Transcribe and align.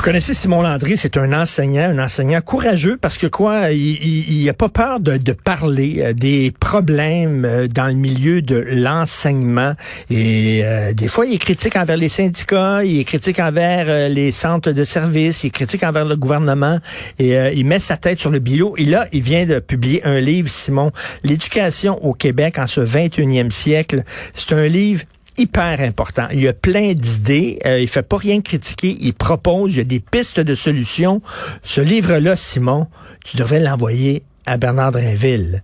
Vous 0.00 0.06
connaissez 0.06 0.32
Simon 0.32 0.62
Landry, 0.62 0.96
c'est 0.96 1.18
un 1.18 1.30
enseignant, 1.38 1.90
un 1.90 1.98
enseignant 1.98 2.40
courageux 2.40 2.96
parce 2.96 3.18
que 3.18 3.26
quoi, 3.26 3.70
il 3.70 4.46
n'a 4.46 4.54
pas 4.54 4.70
peur 4.70 4.98
de, 4.98 5.18
de, 5.18 5.32
parler 5.34 5.96
euh, 5.98 6.12
des 6.14 6.54
problèmes 6.58 7.44
euh, 7.44 7.68
dans 7.68 7.86
le 7.86 7.92
milieu 7.92 8.40
de 8.40 8.56
l'enseignement. 8.56 9.74
Et 10.08 10.62
euh, 10.64 10.94
des 10.94 11.06
fois, 11.06 11.26
il 11.26 11.34
est 11.34 11.38
critique 11.38 11.76
envers 11.76 11.98
les 11.98 12.08
syndicats, 12.08 12.82
il 12.82 13.00
est 13.00 13.04
critique 13.04 13.40
envers 13.40 14.08
les 14.08 14.32
centres 14.32 14.72
de 14.72 14.84
services, 14.84 15.44
il 15.44 15.48
est 15.48 15.50
critique 15.50 15.82
envers 15.82 16.06
le 16.06 16.16
gouvernement 16.16 16.78
et 17.18 17.34
il 17.54 17.66
met 17.66 17.78
sa 17.78 17.98
tête 17.98 18.20
sur 18.20 18.30
le 18.30 18.38
bilot. 18.38 18.76
Et 18.78 18.86
là, 18.86 19.06
il 19.12 19.20
vient 19.20 19.44
de 19.44 19.58
publier 19.58 20.02
un 20.06 20.18
livre, 20.18 20.48
Simon, 20.48 20.92
L'éducation 21.24 22.02
au 22.02 22.14
Québec 22.14 22.58
en 22.58 22.66
ce 22.66 22.80
21e 22.80 23.50
siècle. 23.50 24.04
C'est 24.32 24.54
un 24.54 24.66
livre 24.66 25.04
hyper 25.38 25.80
important. 25.80 26.26
Il 26.32 26.40
y 26.40 26.48
a 26.48 26.52
plein 26.52 26.92
d'idées. 26.92 27.58
Euh, 27.66 27.80
il 27.80 27.88
fait 27.88 28.02
pas 28.02 28.18
rien 28.18 28.40
critiquer. 28.40 28.96
Il 29.00 29.14
propose. 29.14 29.74
Il 29.74 29.78
y 29.78 29.80
a 29.80 29.84
des 29.84 30.00
pistes 30.00 30.40
de 30.40 30.54
solutions. 30.54 31.22
Ce 31.62 31.80
livre-là, 31.80 32.36
Simon, 32.36 32.86
tu 33.24 33.36
devrais 33.36 33.60
l'envoyer 33.60 34.22
à 34.46 34.56
Bernard 34.56 34.92
Drinville. 34.92 35.62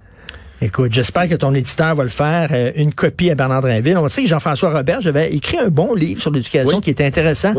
Écoute, 0.63 0.93
j'espère 0.93 1.29
que 1.29 1.35
ton 1.35 1.55
éditeur 1.55 1.95
va 1.95 2.03
le 2.03 2.09
faire, 2.09 2.49
euh, 2.53 2.73
une 2.77 2.93
copie 2.93 3.31
à 3.31 3.35
Bernard 3.35 3.61
Drinville. 3.61 3.99
On 3.99 4.09
sait 4.09 4.23
que 4.23 4.29
Jean-François 4.29 4.71
Robert, 4.71 5.03
j'avais 5.03 5.35
écrit 5.35 5.59
un 5.59 5.69
bon 5.69 5.95
livre 5.95 6.21
sur 6.23 6.31
l'éducation 6.31 6.81
qui 6.81 6.91
était 6.91 7.05
intéressant. 7.05 7.53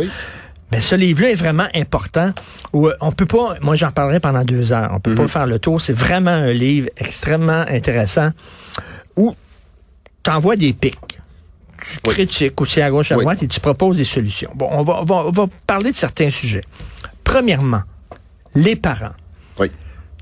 Mais 0.71 0.81
ce 0.81 0.95
livre-là 0.95 1.29
est 1.29 1.35
vraiment 1.35 1.67
important. 1.75 2.33
Où 2.73 2.89
on 2.99 3.11
peut 3.11 3.25
pas, 3.25 3.55
moi 3.61 3.75
j'en 3.75 3.91
parlerai 3.91 4.19
pendant 4.19 4.43
deux 4.43 4.73
heures. 4.73 4.91
On 4.93 4.99
peut 4.99 5.15
pas 5.15 5.23
mhm. 5.23 5.27
faire 5.29 5.45
le 5.45 5.59
tour. 5.59 5.81
C'est 5.81 5.93
vraiment 5.93 6.31
un 6.31 6.51
livre 6.51 6.89
extrêmement 6.97 7.63
intéressant 7.69 8.31
où 9.15 9.35
tu 10.23 10.31
envoies 10.31 10.55
des 10.55 10.73
pics 10.73 11.19
tu 11.77 11.99
critiques 11.99 12.59
aussi 12.61 12.81
à 12.81 12.89
gauche, 12.89 13.11
à 13.11 13.15
droite 13.15 13.43
et 13.43 13.47
tu 13.47 13.59
proposes 13.59 13.97
des 13.97 14.03
solutions. 14.03 14.51
Bon, 14.55 14.67
on 14.71 14.83
va, 14.83 15.01
on 15.01 15.31
va, 15.31 15.45
parler 15.65 15.91
de 15.91 15.97
certains 15.97 16.29
sujets. 16.29 16.63
Premièrement, 17.23 17.81
les 18.55 18.75
parents. 18.75 19.15
Oui. 19.59 19.71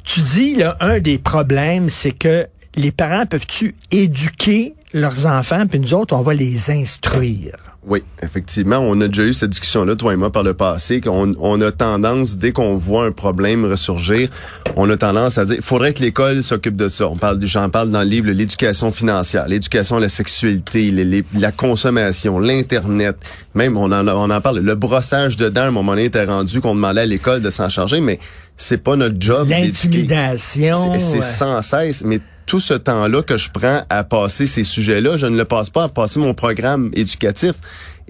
Tu 0.03 0.22
dis, 0.22 0.56
là, 0.56 0.78
un 0.80 1.00
des 1.00 1.17
problèmes, 1.17 1.89
c'est 1.89 2.12
que 2.12 2.47
les 2.75 2.92
parents 2.92 3.25
peuvent-tu 3.25 3.75
éduquer 3.92 4.75
leurs 4.94 5.25
enfants, 5.25 5.66
puis 5.67 5.80
nous 5.80 5.94
autres, 5.94 6.16
on 6.16 6.22
va 6.22 6.34
les 6.34 6.72
instruire? 6.72 7.64
Oui, 7.88 8.03
effectivement, 8.23 8.80
on 8.80 9.00
a 9.00 9.08
déjà 9.08 9.23
eu 9.23 9.33
cette 9.36 9.52
discussion-là, 9.52 9.95
toi 9.95 10.14
et 10.14 10.16
moi, 10.16 10.31
par 10.31 10.44
le 10.44 10.55
passé, 10.55 11.02
qu'on 11.02 11.33
on 11.39 11.61
a 11.61 11.72
tendance, 11.72 12.36
dès 12.36 12.52
qu'on 12.52 12.75
voit 12.75 13.05
un 13.05 13.11
problème 13.11 13.64
ressurgir, 13.64 14.30
on 14.75 14.89
a 14.89 14.97
tendance 14.97 15.38
à 15.38 15.45
dire, 15.45 15.58
il 15.58 15.61
faudrait 15.61 15.94
que 15.94 16.02
l'école 16.02 16.41
s'occupe 16.41 16.75
de 16.75 16.89
ça. 16.89 17.08
On 17.08 17.16
parle, 17.16 17.39
j'en 17.45 17.69
parle 17.69 17.91
dans 17.91 18.02
le 18.02 18.09
livre, 18.09 18.31
l'éducation 18.31 18.91
financière, 18.91 19.47
l'éducation 19.47 19.97
à 19.97 20.00
la 20.00 20.09
sexualité, 20.09 20.91
la 21.39 21.52
consommation, 21.52 22.39
l'internet, 22.39 23.17
même 23.53 23.78
on 23.78 23.91
en, 23.91 24.08
on 24.08 24.31
en 24.31 24.41
parle, 24.41 24.59
le 24.59 24.75
brossage 24.75 25.36
de 25.36 25.50
dents, 25.50 25.61
à 25.61 25.67
un 25.67 25.72
moment 25.72 25.91
donné, 25.91 26.06
était 26.06 26.25
rendu 26.25 26.61
qu'on 26.61 26.73
demandait 26.73 27.02
à 27.02 27.06
l'école 27.06 27.44
de 27.44 27.52
s'en 27.52 27.69
charger, 27.69 28.00
mais 28.00 28.17
c'est 28.58 28.81
pas 28.81 28.95
notre 28.95 29.17
job. 29.19 29.47
L'intimidation. 29.47 30.91
C'est 30.97 31.22
sans 31.22 31.61
cesse, 31.61 32.03
mais 32.03 32.19
tout 32.45 32.59
ce 32.59 32.73
temps-là 32.73 33.21
que 33.23 33.38
je 33.38 33.49
prends 33.51 33.83
à 33.89 34.03
passer 34.03 34.45
ces 34.45 34.63
sujets-là, 34.63 35.17
je 35.17 35.25
ne 35.25 35.38
le 35.38 35.45
passe 35.45 35.69
pas 35.69 35.83
à 35.85 35.89
passer 35.89 36.19
mon 36.19 36.33
programme 36.33 36.89
éducatif. 36.93 37.53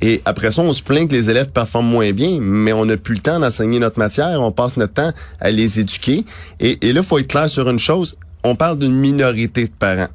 Et 0.02 0.22
après 0.26 0.52
ça, 0.52 0.62
on 0.62 0.74
se 0.74 0.84
plaint 0.84 1.08
que 1.08 1.14
les 1.14 1.30
élèves 1.30 1.52
performent 1.52 1.88
moins 1.88 2.12
bien, 2.12 2.40
mais 2.42 2.74
on 2.74 2.86
n'a 2.86 2.98
plus 2.98 3.16
le 3.16 3.22
temps 3.22 3.40
d'enseigner 3.40 3.80
notre 3.80 3.98
matière, 3.98 4.42
on 4.42 4.52
passe 4.52 4.76
notre 4.76 4.94
temps 4.94 5.12
à 5.40 5.52
les 5.52 5.80
éduquer. 5.80 6.26
Et, 6.60 6.90
et 6.90 6.94
là, 6.94 7.02
faut 7.02 7.18
être 7.18 7.28
clair 7.28 7.50
sur 7.50 7.70
une 7.70 7.80
chose, 7.80 8.18
on 8.44 8.56
parle 8.56 8.78
d'une 8.78 8.96
minorité 8.96 9.64
de 9.64 9.72
parents. 9.78 10.10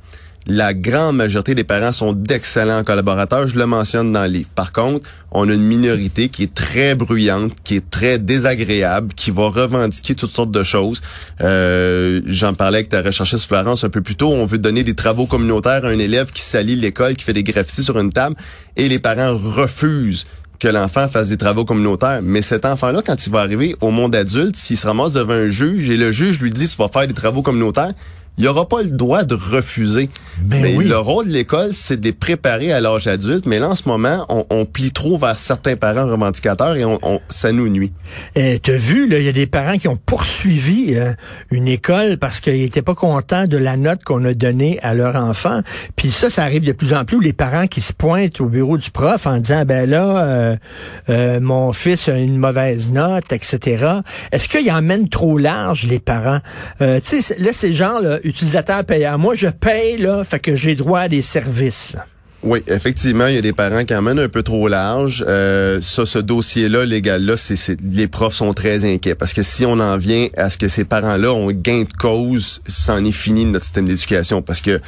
La 0.46 0.72
grande 0.72 1.16
majorité 1.16 1.55
des 1.55 1.64
parents 1.64 1.92
sont 1.92 2.12
d'excellents 2.12 2.83
collaborateurs, 2.83 3.46
je 3.46 3.58
le 3.58 3.66
mentionne 3.66 4.10
dans 4.10 4.22
le 4.22 4.28
livre. 4.28 4.48
Par 4.55 4.72
contre, 4.72 5.06
on 5.32 5.48
a 5.48 5.52
une 5.52 5.62
minorité 5.62 6.28
qui 6.30 6.44
est 6.44 6.55
très 6.55 6.94
bruyante, 6.94 7.52
qui 7.62 7.76
est 7.76 7.91
très 7.91 8.19
désagréable, 8.19 9.12
qui 9.15 9.31
va 9.31 9.48
revendiquer 9.48 10.15
toutes 10.15 10.31
sortes 10.31 10.50
de 10.50 10.62
choses. 10.62 11.03
Euh, 11.42 12.22
J'en 12.25 12.54
parlais 12.54 12.78
avec 12.78 12.88
ta 12.88 13.03
recherchiste 13.03 13.47
Florence 13.47 13.84
un 13.84 13.91
peu 13.91 14.00
plus 14.00 14.16
tôt. 14.16 14.31
On 14.31 14.47
veut 14.47 14.59
donner 14.59 14.82
des 14.82 14.94
travaux 14.94 15.26
communautaires 15.26 15.84
à 15.84 15.88
un 15.88 15.98
élève 15.98 16.32
qui 16.32 16.42
salit 16.42 16.75
l'école, 16.75 17.16
qui 17.16 17.25
fait 17.25 17.34
des 17.34 17.44
graffitis 17.44 17.82
sur 17.82 17.98
une 17.98 18.12
table, 18.12 18.34
et 18.76 18.88
les 18.88 18.98
parents 18.98 19.36
refusent 19.36 20.26
que 20.59 20.69
l'enfant 20.69 21.09
fasse 21.09 21.28
des 21.28 21.36
travaux 21.36 21.65
communautaires. 21.65 22.20
Mais 22.22 22.42
cet 22.42 22.65
enfant-là, 22.65 23.03
quand 23.04 23.26
il 23.26 23.32
va 23.32 23.41
arriver 23.41 23.76
au 23.81 23.91
monde 23.91 24.15
adulte, 24.15 24.56
s'il 24.56 24.76
se 24.76 24.86
ramasse 24.86 25.12
devant 25.12 25.34
un 25.34 25.48
juge 25.48 25.91
et 25.91 25.97
le 25.97 26.12
juge 26.12 26.41
lui 26.41 26.53
dit 26.53 26.69
tu 26.69 26.76
vas 26.76 26.88
faire 26.88 27.06
des 27.06 27.15
travaux 27.15 27.42
communautaires, 27.42 27.92
il 28.41 28.49
aura 28.49 28.67
pas 28.67 28.83
le 28.83 28.91
droit 28.91 29.23
de 29.23 29.34
refuser. 29.34 30.09
Ben 30.41 30.62
mais 30.62 30.73
le 30.73 30.97
rôle 30.97 31.28
de 31.28 31.33
l'école, 31.33 31.75
c'est 31.75 32.01
de 32.01 32.06
les 32.06 32.12
préparer 32.12 32.73
à 32.73 32.81
l'âge 32.81 33.06
adulte. 33.06 33.45
Mais 33.45 33.59
là, 33.59 33.69
en 33.69 33.75
ce 33.75 33.87
moment, 33.87 34.25
on, 34.31 34.47
on, 34.49 34.65
plie 34.65 34.93
trop 34.93 35.19
vers 35.19 35.39
certains 35.39 35.77
parents 35.77 36.06
revendicateurs 36.06 36.75
et 36.77 36.87
on, 36.87 36.99
on 37.03 37.21
ça 37.28 37.53
nous 37.53 37.69
nuit. 37.69 37.93
Eh, 38.37 38.59
tu 38.59 38.71
as 38.71 38.77
vu, 38.77 39.06
il 39.11 39.23
y 39.23 39.28
a 39.28 39.33
des 39.33 39.47
parents 39.47 39.77
qui 39.77 39.89
ont 39.89 39.99
poursuivi 39.99 40.95
euh, 40.95 41.12
une 41.51 41.69
école 41.69 42.17
parce 42.17 42.41
qu'ils 42.41 42.62
étaient 42.62 42.81
pas 42.81 42.95
contents 42.95 43.47
de 43.47 43.59
la 43.59 43.77
note 43.77 44.05
qu'on 44.05 44.25
a 44.25 44.33
donnée 44.33 44.78
à 44.83 44.95
leur 44.95 45.17
enfant. 45.17 45.61
Puis 45.97 46.11
ça, 46.11 46.31
ça 46.31 46.43
arrive 46.43 46.65
de 46.65 46.72
plus 46.72 46.95
en 46.95 47.05
plus 47.05 47.19
où 47.19 47.21
les 47.21 47.34
parents 47.34 47.67
qui 47.67 47.83
se 47.83 47.93
pointent 47.93 48.41
au 48.41 48.47
bureau 48.47 48.78
du 48.78 48.91
prof 48.91 49.27
en 49.27 49.37
disant, 49.37 49.67
ben 49.67 49.89
là, 49.89 50.25
euh, 50.25 50.57
euh, 51.11 51.41
mon 51.41 51.75
fils 51.75 52.09
a 52.09 52.17
une 52.17 52.39
mauvaise 52.39 52.91
note, 52.91 53.31
etc. 53.34 53.84
Est-ce 54.33 54.49
qu'ils 54.49 54.71
emmènent 54.71 55.11
trop 55.11 55.37
large, 55.37 55.84
les 55.84 56.01
parents? 56.01 56.41
tu 56.78 57.21
sais, 57.21 57.37
là, 57.39 57.53
ces 57.53 57.75
gens, 57.75 57.99
là, 58.01 58.19
utilisateur 58.30 58.84
payant. 58.84 59.18
Moi, 59.18 59.34
je 59.34 59.48
paye, 59.48 59.98
là, 59.98 60.24
fait 60.24 60.41
que 60.41 60.56
j'ai 60.56 60.74
droit 60.74 61.00
à 61.00 61.08
des 61.08 61.22
services. 61.22 61.96
Oui, 62.42 62.62
effectivement, 62.68 63.26
il 63.26 63.34
y 63.34 63.38
a 63.38 63.42
des 63.42 63.52
parents 63.52 63.84
qui 63.84 63.94
emmènent 63.94 64.18
un 64.18 64.28
peu 64.28 64.42
trop 64.42 64.66
large. 64.66 65.22
Euh, 65.28 65.78
ça, 65.82 66.06
ce 66.06 66.18
dossier-là, 66.18 66.86
légal-là, 66.86 67.36
c'est, 67.36 67.78
les 67.82 68.08
profs 68.08 68.34
sont 68.34 68.54
très 68.54 68.91
inquiets 68.91 69.14
parce 69.14 69.34
que 69.34 69.42
si 69.42 69.66
on 69.66 69.78
en 69.78 69.98
vient 69.98 70.28
à 70.38 70.48
ce 70.48 70.56
que 70.56 70.68
ces 70.68 70.86
parents-là 70.86 71.34
ont 71.34 71.50
gain 71.50 71.82
de 71.82 71.92
cause, 71.92 72.62
c'en 72.66 73.04
est 73.04 73.12
fini 73.12 73.44
de 73.44 73.50
notre 73.50 73.66
système 73.66 73.84
d'éducation 73.84 74.41
parce 74.41 74.62
que 74.62 74.80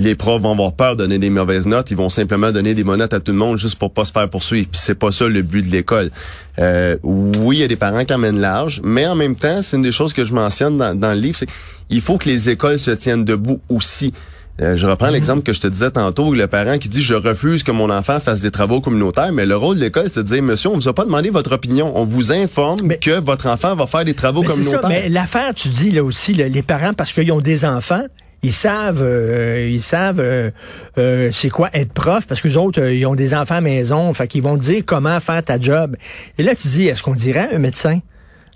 les 0.00 0.14
profs 0.14 0.40
vont 0.40 0.52
avoir 0.52 0.72
peur 0.72 0.96
de 0.96 1.02
donner 1.02 1.18
des 1.18 1.30
mauvaises 1.30 1.66
notes, 1.66 1.90
ils 1.90 1.96
vont 1.96 2.08
simplement 2.08 2.50
donner 2.50 2.74
des 2.74 2.84
bonnes 2.84 2.98
notes 2.98 3.12
à 3.12 3.20
tout 3.20 3.32
le 3.32 3.38
monde 3.38 3.58
juste 3.58 3.78
pour 3.78 3.92
pas 3.92 4.04
se 4.04 4.12
faire 4.12 4.28
poursuivre. 4.28 4.68
Puis 4.70 4.80
c'est 4.82 4.94
pas 4.94 5.12
ça 5.12 5.28
le 5.28 5.42
but 5.42 5.62
de 5.62 5.70
l'école. 5.70 6.10
Euh, 6.58 6.96
oui, 7.02 7.58
il 7.58 7.60
y 7.60 7.64
a 7.64 7.68
des 7.68 7.76
parents 7.76 8.04
qui 8.04 8.14
emmènent 8.14 8.40
large, 8.40 8.80
mais 8.82 9.06
en 9.06 9.14
même 9.14 9.36
temps, 9.36 9.60
c'est 9.62 9.76
une 9.76 9.82
des 9.82 9.92
choses 9.92 10.12
que 10.12 10.24
je 10.24 10.32
mentionne 10.32 10.78
dans, 10.78 10.98
dans 10.98 11.12
le 11.12 11.20
livre, 11.20 11.36
c'est 11.38 11.48
il 11.90 12.00
faut 12.00 12.18
que 12.18 12.28
les 12.28 12.48
écoles 12.48 12.78
se 12.78 12.92
tiennent 12.92 13.24
debout 13.24 13.60
aussi. 13.68 14.12
Euh, 14.60 14.76
je 14.76 14.86
reprends 14.86 15.06
mhm. 15.06 15.14
l'exemple 15.14 15.42
que 15.42 15.52
je 15.52 15.60
te 15.60 15.66
disais 15.66 15.90
tantôt, 15.90 16.34
le 16.34 16.46
parent 16.46 16.78
qui 16.78 16.88
dit 16.88 17.02
je 17.02 17.14
refuse 17.14 17.62
que 17.62 17.72
mon 17.72 17.90
enfant 17.90 18.20
fasse 18.20 18.42
des 18.42 18.50
travaux 18.50 18.80
communautaires, 18.80 19.32
mais 19.32 19.46
le 19.46 19.56
rôle 19.56 19.76
de 19.76 19.82
l'école, 19.82 20.08
c'est 20.12 20.22
de 20.22 20.28
dire 20.28 20.42
monsieur, 20.42 20.70
on 20.70 20.74
vous 20.74 20.88
a 20.88 20.94
pas 20.94 21.04
demandé 21.04 21.30
votre 21.30 21.52
opinion, 21.52 21.92
on 21.96 22.04
vous 22.04 22.32
informe 22.32 22.96
que 23.00 23.20
votre 23.20 23.46
enfant 23.46 23.74
va 23.74 23.86
faire 23.86 24.04
des 24.04 24.14
travaux 24.14 24.42
communautaires. 24.42 24.88
mais 24.88 25.08
l'affaire, 25.08 25.54
tu 25.54 25.68
dis 25.68 25.90
là 25.90 26.04
aussi, 26.04 26.34
les 26.34 26.62
parents 26.62 26.94
parce 26.94 27.12
qu'ils 27.12 27.32
ont 27.32 27.40
des 27.40 27.64
enfants, 27.64 28.04
ils 28.42 28.52
savent, 28.52 29.02
euh, 29.02 29.68
ils 29.70 29.82
savent 29.82 30.20
euh, 30.20 31.30
c'est 31.32 31.50
quoi 31.50 31.68
être 31.72 31.92
prof 31.92 32.26
parce 32.26 32.40
que 32.40 32.48
les 32.48 32.56
autres 32.56 32.82
ils 32.88 33.04
ont 33.06 33.14
des 33.14 33.34
enfants 33.34 33.56
à 33.56 33.60
maison, 33.60 34.12
fait 34.14 34.28
qu'ils 34.28 34.42
vont 34.42 34.56
te 34.56 34.62
dire 34.62 34.82
comment 34.86 35.20
faire 35.20 35.42
ta 35.42 35.58
job. 35.60 35.96
Et 36.38 36.42
là 36.42 36.54
tu 36.54 36.68
dis 36.68 36.88
est-ce 36.88 37.02
qu'on 37.02 37.14
dirait 37.14 37.48
un 37.52 37.58
médecin? 37.58 38.00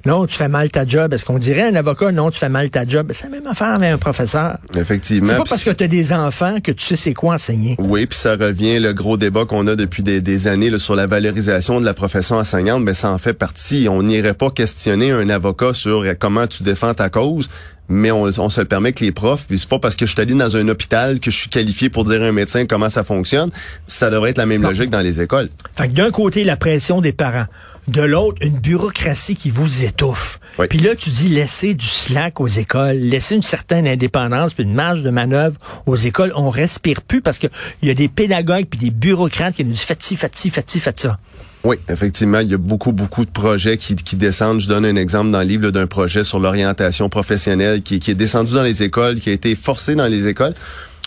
Non, 0.06 0.26
tu 0.26 0.36
fais 0.36 0.48
mal 0.48 0.70
ta 0.70 0.86
job. 0.86 1.14
Est-ce 1.14 1.24
qu'on 1.24 1.38
dirait 1.38 1.62
un 1.62 1.74
avocat? 1.74 2.12
Non, 2.12 2.30
tu 2.30 2.38
fais 2.38 2.48
mal 2.50 2.68
ta 2.68 2.86
job? 2.86 3.10
C'est 3.14 3.24
la 3.24 3.30
même 3.30 3.46
affaire 3.46 3.74
avec 3.76 3.90
un 3.90 3.98
professeur. 3.98 4.58
Effectivement. 4.76 5.28
C'est 5.28 5.36
pas 5.36 5.44
parce 5.48 5.64
que 5.64 5.70
tu 5.70 5.84
as 5.84 5.88
des 5.88 6.12
enfants 6.12 6.60
que 6.62 6.72
tu 6.72 6.84
sais 6.84 6.96
c'est 6.96 7.14
quoi 7.14 7.34
enseigner. 7.34 7.76
Oui, 7.78 8.06
puis 8.06 8.18
ça 8.18 8.36
revient, 8.36 8.78
le 8.80 8.92
gros 8.92 9.16
débat 9.16 9.46
qu'on 9.46 9.66
a 9.66 9.76
depuis 9.76 10.02
des, 10.02 10.46
années 10.46 10.70
là, 10.70 10.78
sur 10.78 10.94
la 10.94 11.06
valorisation 11.06 11.80
de 11.80 11.86
la 11.86 11.94
profession 11.94 12.36
enseignante, 12.36 12.82
mais 12.82 12.94
ça 12.94 13.10
en 13.10 13.18
fait 13.18 13.32
partie. 13.32 13.88
On 13.88 14.02
n'irait 14.02 14.34
pas 14.34 14.50
questionner 14.50 15.10
un 15.10 15.28
avocat 15.30 15.72
sur 15.72 16.04
comment 16.18 16.46
tu 16.46 16.62
défends 16.62 16.94
ta 16.94 17.08
cause 17.08 17.48
mais 17.88 18.10
on, 18.10 18.30
se 18.48 18.60
le 18.60 18.66
permet 18.66 18.92
que 18.92 19.04
les 19.04 19.12
profs, 19.12 19.46
puis 19.46 19.58
c'est 19.58 19.68
pas 19.68 19.78
parce 19.78 19.94
que 19.94 20.06
je 20.06 20.12
suis 20.12 20.20
allé 20.20 20.34
dans 20.34 20.56
un 20.56 20.68
hôpital 20.68 21.20
que 21.20 21.30
je 21.30 21.36
suis 21.36 21.50
qualifié 21.50 21.90
pour 21.90 22.04
dire 22.04 22.22
à 22.22 22.26
un 22.26 22.32
médecin 22.32 22.64
comment 22.66 22.88
ça 22.88 23.04
fonctionne. 23.04 23.50
Ça 23.86 24.08
devrait 24.10 24.30
être 24.30 24.38
la 24.38 24.46
même 24.46 24.62
logique 24.62 24.90
dans 24.90 25.00
les 25.00 25.20
écoles. 25.20 25.50
Fait 25.76 25.88
que 25.88 25.92
d'un 25.92 26.10
côté, 26.10 26.44
la 26.44 26.56
pression 26.56 27.00
des 27.00 27.12
parents. 27.12 27.46
De 27.88 28.02
l'autre, 28.02 28.38
une 28.40 28.58
bureaucratie 28.58 29.36
qui 29.36 29.50
vous 29.50 29.84
étouffe. 29.84 30.40
Puis 30.70 30.78
là, 30.78 30.94
tu 30.94 31.10
dis 31.10 31.28
laisser 31.28 31.74
du 31.74 31.84
slack 31.84 32.40
aux 32.40 32.48
écoles, 32.48 32.96
laisser 32.96 33.34
une 33.34 33.42
certaine 33.42 33.86
indépendance, 33.86 34.54
puis 34.54 34.64
une 34.64 34.74
marge 34.74 35.02
de 35.02 35.10
manœuvre 35.10 35.58
aux 35.86 35.96
écoles. 35.96 36.32
On 36.34 36.48
respire 36.48 37.02
plus 37.02 37.20
parce 37.20 37.38
que 37.38 37.46
il 37.82 37.88
y 37.88 37.90
a 37.90 37.94
des 37.94 38.08
pédagogues 38.08 38.66
puis 38.66 38.78
des 38.78 38.90
bureaucrates 38.90 39.54
qui 39.54 39.64
nous 39.64 39.72
disent 39.72 39.82
faites 39.82 40.02
ci, 40.02 40.16
faites 40.16 40.36
ci, 40.36 40.50
faites 40.50 40.70
ci, 40.70 40.80
faites 40.80 41.00
ça. 41.00 41.18
Oui, 41.64 41.76
effectivement, 41.88 42.40
il 42.40 42.50
y 42.50 42.54
a 42.54 42.58
beaucoup, 42.58 42.92
beaucoup 42.92 43.24
de 43.24 43.30
projets 43.30 43.78
qui, 43.78 43.96
qui 43.96 44.16
descendent. 44.16 44.60
Je 44.60 44.68
donne 44.68 44.84
un 44.84 44.96
exemple 44.96 45.30
dans 45.30 45.38
le 45.38 45.46
livre 45.46 45.70
d'un 45.70 45.86
projet 45.86 46.22
sur 46.22 46.38
l'orientation 46.38 47.08
professionnelle 47.08 47.82
qui, 47.82 48.00
qui 48.00 48.10
est 48.10 48.14
descendu 48.14 48.52
dans 48.52 48.62
les 48.62 48.82
écoles, 48.82 49.18
qui 49.18 49.30
a 49.30 49.32
été 49.32 49.56
forcé 49.56 49.94
dans 49.94 50.06
les 50.06 50.26
écoles. 50.26 50.52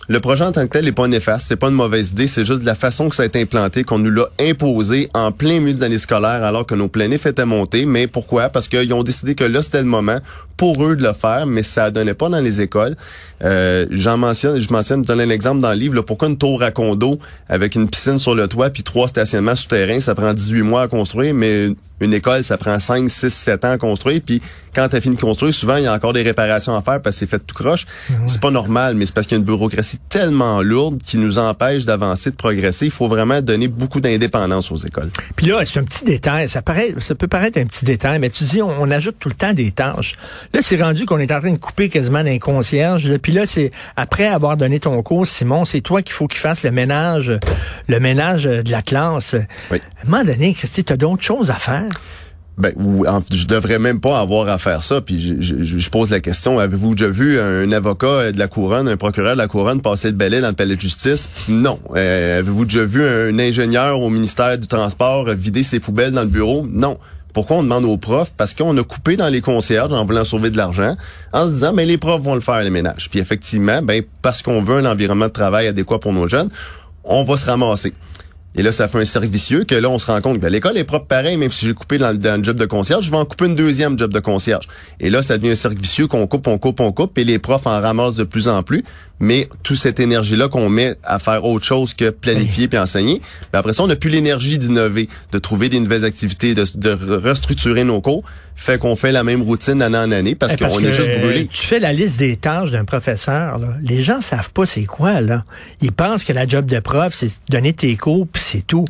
Le 0.10 0.22
projet 0.22 0.46
en 0.46 0.54
tant 0.54 0.66
que 0.66 0.72
tel 0.72 0.86
n'est 0.86 0.94
pas 0.94 1.06
néfaste, 1.10 1.48
c'est 1.50 1.58
pas 1.58 1.68
une 1.68 1.76
mauvaise 1.76 2.12
idée, 2.12 2.28
c'est 2.28 2.46
juste 2.46 2.62
de 2.62 2.66
la 2.66 2.76
façon 2.76 3.10
que 3.10 3.16
ça 3.16 3.24
a 3.24 3.26
été 3.26 3.42
implanté, 3.42 3.84
qu'on 3.84 4.00
nous 4.00 4.10
l'a 4.10 4.30
imposé 4.40 5.10
en 5.14 5.34
plein 5.34 5.60
milieu 5.60 5.74
de 5.74 5.82
l'année 5.82 5.98
scolaire 5.98 6.46
alors 6.46 6.66
que 6.66 6.76
nos 6.76 6.88
planifs 6.88 7.26
étaient 7.26 7.46
montés. 7.46 7.86
Mais 7.86 8.08
pourquoi? 8.08 8.48
Parce 8.48 8.70
qu'ils 8.70 8.94
ont 8.94 9.04
décidé 9.04 9.36
que 9.36 9.44
là, 9.44 9.62
c'était 9.62 9.80
le 9.80 9.84
moment 9.84 10.20
pour 10.58 10.84
eux 10.84 10.96
de 10.96 11.04
le 11.04 11.14
faire, 11.14 11.46
mais 11.46 11.64
ça 11.64 11.92
donnait 11.92 12.14
pas 12.14 12.30
dans 12.30 12.40
les 12.40 12.62
écoles. 12.62 12.96
Euh, 13.44 13.86
j'en 13.92 14.18
mentionne, 14.18 14.60
je 14.60 14.72
mentionne, 14.74 15.04
je 15.04 15.08
donne 15.08 15.22
un 15.22 15.30
exemple 15.30 15.62
dans 15.62 15.70
le 15.70 15.76
livre, 15.76 15.96
là, 15.96 16.04
pourquoi 16.04 16.28
une 16.28 16.38
tour 16.38 16.64
à 16.64 16.72
condo 16.72 17.20
avec 17.48 17.76
une 17.76 17.88
piscine 17.88 18.18
sur 18.18 18.34
le 18.34 18.48
toit 18.48 18.72
puis 18.72 18.82
trois 18.82 19.08
stationnements 19.08 19.56
souterrains, 19.56 20.00
ça 20.00 20.16
prend 20.16 20.34
18 20.34 20.64
mois 20.64 20.82
à 20.84 20.88
construire, 20.88 21.36
mais 21.36 21.70
une 22.00 22.14
école, 22.14 22.44
ça 22.44 22.58
prend 22.58 22.80
5, 22.80 23.10
6, 23.10 23.30
7 23.30 23.66
ans 23.66 23.72
à 23.72 23.78
construire, 23.78 24.22
puis 24.26 24.42
quand 24.78 24.88
tu 24.90 24.96
as 24.96 25.02
fini 25.02 25.16
de 25.16 25.22
construire, 25.22 25.52
souvent, 25.52 25.78
il 25.78 25.86
y 25.86 25.88
a 25.88 25.94
encore 25.94 26.14
des 26.14 26.22
réparations 26.22 26.76
à 26.76 26.82
faire 26.82 27.02
parce 27.02 27.16
que 27.16 27.22
c'est 27.22 27.28
fait 27.28 27.40
tout 27.40 27.56
croche. 27.56 27.88
C'est 28.28 28.40
pas 28.40 28.52
normal, 28.52 28.94
mais 28.96 29.08
c'est 29.08 29.14
parce 29.14 29.26
qu'il 29.26 29.36
y 29.36 29.40
a 29.40 29.42
une 29.42 29.46
bureaucratie 29.46 29.98
tellement 30.08 30.62
lourde 30.62 31.02
qui 31.04 31.18
nous 31.18 31.40
empêche 31.40 31.86
d'avancer, 31.86 32.30
de 32.30 32.36
progresser. 32.36 32.86
Il 32.86 32.92
faut 32.92 33.08
vraiment 33.08 33.42
donner 33.42 33.68
beaucoup 33.68 34.02
d'indépendance 34.02 34.72
aux 34.72 34.78
écoles. 34.78 35.10
Puis 35.36 35.48
là, 35.48 35.66
c'est 35.66 35.80
un 35.80 35.84
petit 35.84 36.06
détail. 36.06 36.48
Ça 36.48 36.62
paraît, 36.62 36.94
ça 37.00 37.16
peut 37.16 37.28
paraître 37.28 37.58
un 37.58 37.66
petit 37.66 37.86
détail, 37.86 38.20
mais 38.20 38.30
tu 38.30 38.44
dis, 38.44 38.62
on, 38.62 38.92
ajoute 38.92 39.16
tout 39.20 39.30
le 39.30 39.36
temps 39.36 39.54
des 39.54 39.72
tâches. 39.72 40.16
Là, 40.54 40.62
c'est 40.62 40.82
rendu 40.82 41.06
qu'on 41.06 41.20
est 41.20 41.32
en 41.32 41.40
train 41.40 41.52
de 41.52 41.58
couper 41.58 41.90
quasiment 41.90 42.24
d'un 42.24 42.40
concierge. 42.40 43.18
Puis 43.18 43.32
là, 43.32 43.46
c'est 43.46 43.72
après 43.96 44.26
avoir 44.26 44.58
donné 44.58 44.80
ton 44.80 45.02
cours, 45.04 45.28
Simon, 45.28 45.66
c'est 45.66 45.82
toi 45.82 46.02
qu'il 46.02 46.14
faut 46.14 46.28
qu'il 46.28 46.40
fasse 46.40 46.64
le 46.64 46.72
ménage, 46.72 47.32
le 47.88 48.00
ménage 48.00 48.46
de 48.46 48.72
la 48.72 48.82
classe. 48.82 49.36
Oui. 49.72 49.80
À 49.80 50.08
un 50.08 50.10
moment 50.10 50.24
donné, 50.24 50.54
Christy, 50.54 50.84
tu 50.84 50.94
as 50.94 50.98
d'autres 50.98 51.24
choses 51.24 51.52
à 51.52 51.56
faire? 51.56 51.88
Ben, 52.58 52.74
ou, 52.76 53.06
je 53.32 53.46
devrais 53.46 53.78
même 53.78 54.00
pas 54.00 54.20
avoir 54.20 54.50
à 54.50 54.58
faire 54.58 54.84
ça. 54.84 55.00
Puis 55.00 55.40
je, 55.40 55.64
je, 55.64 55.90
pose 55.90 56.10
la 56.10 56.20
question 56.20 56.58
avez-vous 56.58 56.96
déjà 56.96 57.10
vu 57.10 57.40
un 57.40 57.72
avocat 57.72 58.32
de 58.32 58.40
la 58.40 58.48
couronne, 58.48 58.88
un 58.88 58.98
procureur 58.98 59.34
de 59.34 59.38
la 59.38 59.48
couronne 59.48 59.82
passer 59.82 60.08
le 60.08 60.16
balai 60.16 60.42
dans 60.42 60.48
le 60.48 60.56
palais 60.56 60.76
de 60.76 60.82
justice? 60.82 61.30
Non. 61.48 61.80
Euh, 61.96 62.40
avez-vous 62.40 62.66
déjà 62.66 62.84
vu 62.84 63.04
un 63.04 63.38
ingénieur 63.38 64.02
au 64.02 64.10
ministère 64.10 64.58
du 64.58 64.68
Transport 64.68 65.30
vider 65.36 65.62
ses 65.62 65.80
poubelles 65.80 66.14
dans 66.14 66.22
le 66.22 66.28
bureau? 66.28 66.66
Non. 66.68 66.98
Pourquoi 67.38 67.58
on 67.58 67.62
demande 67.62 67.86
aux 67.86 67.98
profs? 67.98 68.34
Parce 68.36 68.56
qu'on 68.56 68.76
a 68.78 68.84
coupé 68.84 69.16
dans 69.16 69.30
les 69.30 69.42
concierges 69.42 69.94
en 69.94 70.04
voulant 70.04 70.24
sauver 70.24 70.50
de 70.50 70.58
l'argent, 70.58 70.96
en 71.34 71.48
se 71.48 71.54
disant, 71.54 71.72
mais 71.72 71.86
les 71.86 72.00
profs 72.00 72.20
vont 72.20 72.34
le 72.34 72.42
faire, 72.42 72.64
les 72.64 72.72
ménages. 72.72 73.12
Puis 73.12 73.20
effectivement, 73.20 73.84
ben, 73.84 74.02
parce 74.24 74.42
qu'on 74.42 74.60
veut 74.60 74.78
un 74.78 74.86
environnement 74.86 75.28
de 75.28 75.32
travail 75.32 75.68
adéquat 75.68 76.00
pour 76.00 76.14
nos 76.14 76.26
jeunes, 76.26 76.50
on 77.04 77.24
va 77.24 77.38
se 77.38 77.46
ramasser. 77.46 77.94
Et 78.56 78.64
là, 78.64 78.72
ça 78.72 78.88
fait 78.88 79.02
un 79.02 79.06
servicieux 79.06 79.66
que 79.66 79.76
là, 79.76 79.88
on 79.88 80.00
se 80.00 80.08
rend 80.08 80.20
compte 80.20 80.40
que 80.40 80.48
l'école 80.48 80.80
est 80.80 80.84
propre 80.84 81.06
pareil, 81.06 81.38
même 81.38 81.52
si 81.52 81.68
j'ai 81.68 81.76
coupé 81.76 82.00
dans, 82.00 82.10
le 82.10 82.44
job 82.44 82.58
de 82.58 82.66
concierge, 82.66 83.06
je 83.06 83.12
vais 83.12 83.18
en 83.18 83.26
couper 83.26 83.46
une 83.46 83.56
deuxième 83.56 84.00
job 84.00 84.12
de 84.12 84.20
concierge. 84.20 84.68
Et 85.00 85.12
là, 85.12 85.22
ça 85.22 85.38
devient 85.38 85.52
un 85.52 85.56
servicieux 85.56 86.08
qu'on 86.08 86.26
coupe, 86.26 86.48
on 86.48 86.58
coupe, 86.58 86.80
on 86.80 86.92
coupe, 86.92 87.20
et 87.20 87.24
les 87.24 87.38
profs 87.38 87.68
en 87.68 87.80
ramassent 87.80 88.16
de 88.16 88.24
plus 88.24 88.48
en 88.48 88.64
plus. 88.64 88.84
Mais 89.20 89.50
toute 89.64 89.78
cette 89.78 90.00
énergie-là 90.00 90.48
qu'on 90.50 90.70
met 90.70 90.96
à 91.04 91.20
faire 91.20 91.44
autre 91.46 91.66
chose 91.66 91.94
que 91.94 92.10
planifier 92.10 92.68
puis 92.68 92.78
enseigner, 92.78 93.22
ben 93.52 93.60
après 93.60 93.74
ça, 93.74 93.84
on 93.84 93.88
n'a 93.88 93.96
plus 93.96 94.10
l'énergie 94.10 94.58
d'innover, 94.58 95.10
de 95.32 95.40
trouver 95.40 95.70
des 95.70 95.80
nouvelles 95.80 96.06
activités, 96.06 96.54
de, 96.54 96.66
de 96.76 97.16
restructurer 97.16 97.84
nos 97.84 98.02
cours 98.02 98.24
fait 98.58 98.80
qu'on 98.80 98.96
fait 98.96 99.12
la 99.12 99.24
même 99.24 99.44
routine 99.44 99.78
d'année 99.78 100.00
en 100.00 100.12
année 100.12 100.34
parce, 100.34 100.56
qu'on 100.56 100.80
est 100.80 100.92
juste 100.92 101.12
brûlé. 101.20 101.48
Tu 101.48 101.66
fais 101.66 101.80
la 101.80 101.94
liste 101.94 102.18
des 102.18 102.36
tâches 102.38 102.72
d'un 102.72 102.86
professeur. 102.86 103.60
Là. 103.60 103.68
Les 103.82 104.02
gens 104.02 104.20
savent 104.20 104.50
pas 104.52 104.66
c'est 104.66 104.86
quoi. 104.86 105.22
là. 105.22 105.46
Ils 105.82 105.92
pensent 105.92 106.24
que 106.24 106.34
la 106.34 106.48
job 106.48 106.66
de 106.66 106.80
prof, 106.80 107.14
c'est 107.16 107.30
donner 107.50 107.74
tes 107.74 107.96
cours, 107.96 108.28
puis 108.28 108.42
c'est 108.42 108.66
tout. 108.66 108.86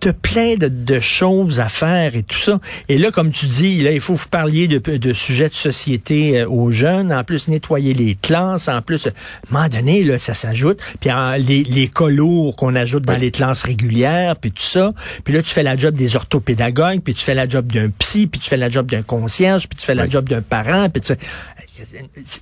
Tu 0.00 0.08
as 0.08 0.12
plein 0.12 0.56
de, 0.56 1.00
choses 1.00 1.60
à 1.60 1.68
faire 1.70 2.14
et 2.14 2.22
tout 2.22 2.38
ça. 2.38 2.60
Et 2.90 2.98
là, 2.98 3.10
comme 3.10 3.32
tu 3.32 3.46
dis, 3.46 3.82
là, 3.82 3.90
il 3.90 4.00
faut 4.00 4.14
vous 4.14 4.28
parliez 4.30 4.68
de, 4.68 4.78
de 4.78 5.12
sujets 5.14 5.48
de 5.48 5.54
société 5.54 6.40
euh, 6.40 6.48
aux 6.48 6.70
jeunes, 6.70 7.12
en 7.12 7.24
plus 7.24 7.48
nettoyer 7.48 7.94
les 7.94 8.16
classes, 8.20 8.68
en 8.68 8.82
plus, 8.82 9.08
un 9.52 9.65
moment 9.68 9.80
donné, 9.80 10.04
là, 10.04 10.18
ça 10.18 10.34
s'ajoute. 10.34 10.80
Puis 11.00 11.10
les, 11.38 11.62
les 11.64 11.90
lourds 12.08 12.56
qu'on 12.56 12.74
ajoute 12.74 13.04
dans 13.04 13.16
les 13.16 13.30
classes 13.30 13.62
régulières, 13.62 14.36
puis 14.36 14.52
tout 14.52 14.62
ça. 14.62 14.92
Puis 15.24 15.34
là, 15.34 15.42
tu 15.42 15.50
fais 15.50 15.62
la 15.62 15.76
job 15.76 15.94
des 15.94 16.16
orthopédagogues, 16.16 17.00
puis 17.00 17.14
tu 17.14 17.22
fais 17.22 17.34
la 17.34 17.48
job 17.48 17.70
d'un 17.72 17.90
psy, 17.90 18.26
puis 18.26 18.40
tu 18.40 18.48
fais 18.48 18.56
la 18.56 18.70
job 18.70 18.90
d'un 18.90 19.02
concierge, 19.02 19.68
puis 19.68 19.78
tu 19.78 19.84
fais 19.84 19.94
la 19.94 20.08
job 20.08 20.28
d'un 20.28 20.42
parent, 20.42 20.88
puis 20.88 21.02
tu 21.02 21.12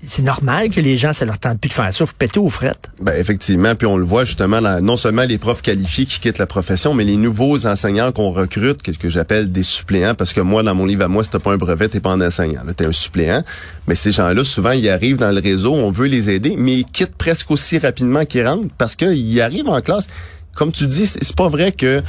c'est 0.03 0.23
normal 0.23 0.71
que 0.71 0.81
les 0.81 0.97
gens, 0.97 1.13
ça 1.13 1.25
leur 1.25 1.39
tente 1.39 1.61
plus 1.61 1.69
de 1.69 1.75
faire 1.75 1.93
ça. 1.95 2.07
Faut 2.07 2.13
péter 2.17 2.39
aux 2.39 2.49
frettes. 2.49 2.91
Ben, 3.01 3.19
effectivement. 3.19 3.75
Puis 3.75 3.87
on 3.87 3.97
le 3.97 4.05
voit 4.05 4.25
justement, 4.25 4.61
non 4.81 4.97
seulement 4.97 5.25
les 5.25 5.39
profs 5.39 5.63
qualifiés 5.63 6.07
qui 6.07 6.21
quittent 6.21 6.39
la 6.39 6.47
profession, 6.47 6.95
mais 6.95 7.05
les 7.05 7.17
nouveaux 7.17 7.67
enseignants 7.67 8.13
qu'on 8.13 8.31
recrute, 8.31 8.83
que, 8.83 8.93
que 8.93 9.09
j'appelle 9.09 9.51
des 9.51 9.63
suppléants, 9.63 10.15
parce 10.15 10.33
que 10.33 10.41
moi, 10.41 10.63
dans 10.63 10.75
mon 10.75 10.87
livre 10.87 11.05
à 11.05 11.09
moi, 11.09 11.25
si 11.25 11.31
pas 11.31 11.53
un 11.53 11.57
brevet, 11.57 11.89
t'es 11.89 12.01
pas 12.01 12.11
un 12.11 12.21
enseignant. 12.21 12.63
T'es 12.77 12.87
un 12.87 12.93
suppléant. 12.93 13.43
Mais 13.87 13.95
ces 13.95 14.13
gens-là, 14.13 14.45
souvent, 14.45 14.73
ils 14.73 14.89
arrivent 14.89 15.19
dans 15.19 15.33
le 15.33 15.41
réseau, 15.41 15.75
on 15.75 15.91
veut 15.91 16.07
les 16.07 16.31
aider, 16.31 16.55
mais 16.57 16.75
ils 16.75 16.85
quittent 16.85 17.17
presque 17.17 17.51
aussi 17.51 17.79
rapidement 17.79 18.25
qu'ils 18.25 18.47
rentrent 18.47 18.73
parce 18.79 18.97
qu'ils 18.97 19.41
arrivent 19.41 19.69
en 19.69 19.81
classe. 19.81 20.07
Comme 20.55 20.71
tu 20.71 20.87
dis, 20.87 21.07
c'est 21.07 21.35
pas 21.35 21.49
vrai 21.49 21.73
que 21.73 22.03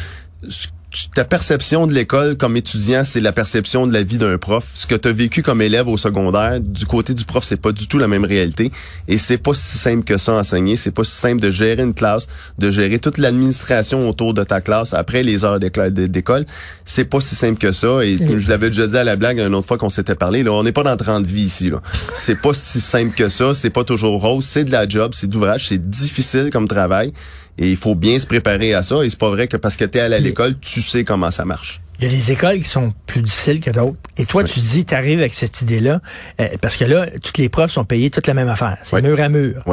ta 1.13 1.25
perception 1.25 1.88
de 1.88 1.94
l'école 1.94 2.38
comme 2.38 2.56
étudiant, 2.57 3.03
c'est 3.03 3.19
la 3.19 3.31
perception 3.31 3.88
de 3.88 3.94
la 3.94 4.03
vie 4.03 4.18
d'un 4.18 4.38
prof. 4.38 4.71
Ce 4.75 4.88
que 4.88 4.95
tu 4.95 5.07
as 5.07 5.12
vécu 5.12 5.44
comme 5.44 5.62
élève 5.62 5.88
au 5.88 5.97
secondaire, 5.97 6.59
du 6.59 6.86
côté 6.86 7.13
du 7.13 7.25
prof, 7.25 7.44
c'est 7.44 7.59
pas 7.59 7.71
du 7.71 7.88
tout 7.88 7.97
la 7.97 8.07
même 8.07 8.25
réalité. 8.25 8.71
Et 9.07 9.18
c'est 9.18 9.38
pas 9.38 9.53
si 9.53 9.77
simple 9.77 10.03
que 10.03 10.18
ça 10.18 10.33
enseigner. 10.33 10.75
C'est 10.75 10.92
pas 10.92 11.03
si 11.03 11.15
simple 11.15 11.42
de 11.42 11.51
gérer 11.51 11.83
une 11.83 11.94
classe, 11.94 12.27
de 12.57 12.71
gérer 12.71 13.00
toute 13.00 13.18
l'administration 13.18 14.09
autour 14.09 14.33
de 14.33 14.44
ta 14.44 14.62
classe 14.62 14.94
après 14.94 15.24
les 15.24 15.44
heures 15.44 15.59
d'école. 15.59 16.45
C'est 16.86 17.06
pas 17.06 17.19
si 17.19 17.36
simple 17.36 17.59
que 17.59 17.71
ça. 17.71 18.06
Et 18.06 18.18
comme 18.18 18.38
je 18.38 18.48
l'avais 18.48 18.69
déjà 18.69 18.88
dit 18.88 18.98
à 18.98 19.03
la 19.03 19.15
blague 19.15 19.39
une 19.39 19.56
autre 19.56 19.68
fois 19.68 19.77
qu'on 19.77 19.89
s'était 19.89 20.15
parlé, 20.15 20.44
là, 20.44 20.53
on 20.53 20.63
n'est 20.63 20.71
pas 20.71 20.83
dans 20.83 20.98
30 20.98 21.25
vies 21.25 21.44
ici. 21.44 21.71
C'est 22.13 22.41
pas 22.41 22.53
si 22.53 22.80
simple 22.80 23.15
que 23.15 23.30
ça. 23.30 23.53
C'est 23.53 23.69
pas 23.69 23.83
toujours 23.83 24.21
rose. 24.21 24.45
C'est 24.45 24.63
de 24.63 24.71
la 24.71 24.88
job, 24.88 25.12
c'est 25.13 25.27
d'ouvrage, 25.27 25.68
c'est 25.68 25.89
difficile 25.89 26.50
comme 26.51 26.68
travail. 26.68 27.12
Et 27.57 27.69
il 27.69 27.78
faut 27.78 27.96
bien 27.96 28.19
se 28.19 28.25
préparer 28.25 28.74
à 28.74 28.84
ça. 28.84 29.04
Et 29.04 29.10
c'est 29.10 29.19
pas 29.19 29.30
vrai 29.30 29.48
que 29.48 29.57
parce 29.57 29.75
que 29.75 29.86
tu 29.86 29.98
es 29.98 30.02
allé 30.02 30.16
à 30.16 30.19
l'école, 30.19 30.57
tu 30.60 30.81
sais 30.81 31.04
comment 31.04 31.31
ça 31.31 31.46
marche. 31.46 31.81
Il 32.00 32.06
y 32.06 32.07
a 32.07 32.12
des 32.12 32.31
écoles 32.31 32.57
qui 32.57 32.68
sont 32.68 32.94
plus 33.06 33.22
difficiles 33.22 33.62
que 33.62 33.69
d'autres. 33.69 33.96
Et 34.18 34.25
toi, 34.25 34.44
tu 34.44 34.60
dis, 34.60 34.84
tu 34.84 34.94
arrives 34.94 35.19
avec 35.19 35.34
cette 35.34 35.62
idée-là, 35.62 36.02
euh, 36.42 36.50
parce 36.60 36.75
que 36.75 36.84
là, 36.84 37.07
toutes 37.24 37.38
les 37.38 37.48
profs 37.48 37.72
sont 37.72 37.86
payées 37.86 38.10
toute 38.10 38.28
la 38.28 38.34
même 38.34 38.50
affaire. 38.50 38.78
C'est 38.84 39.02
mur 39.02 39.19
à 39.22 39.30
mur. 39.30 39.63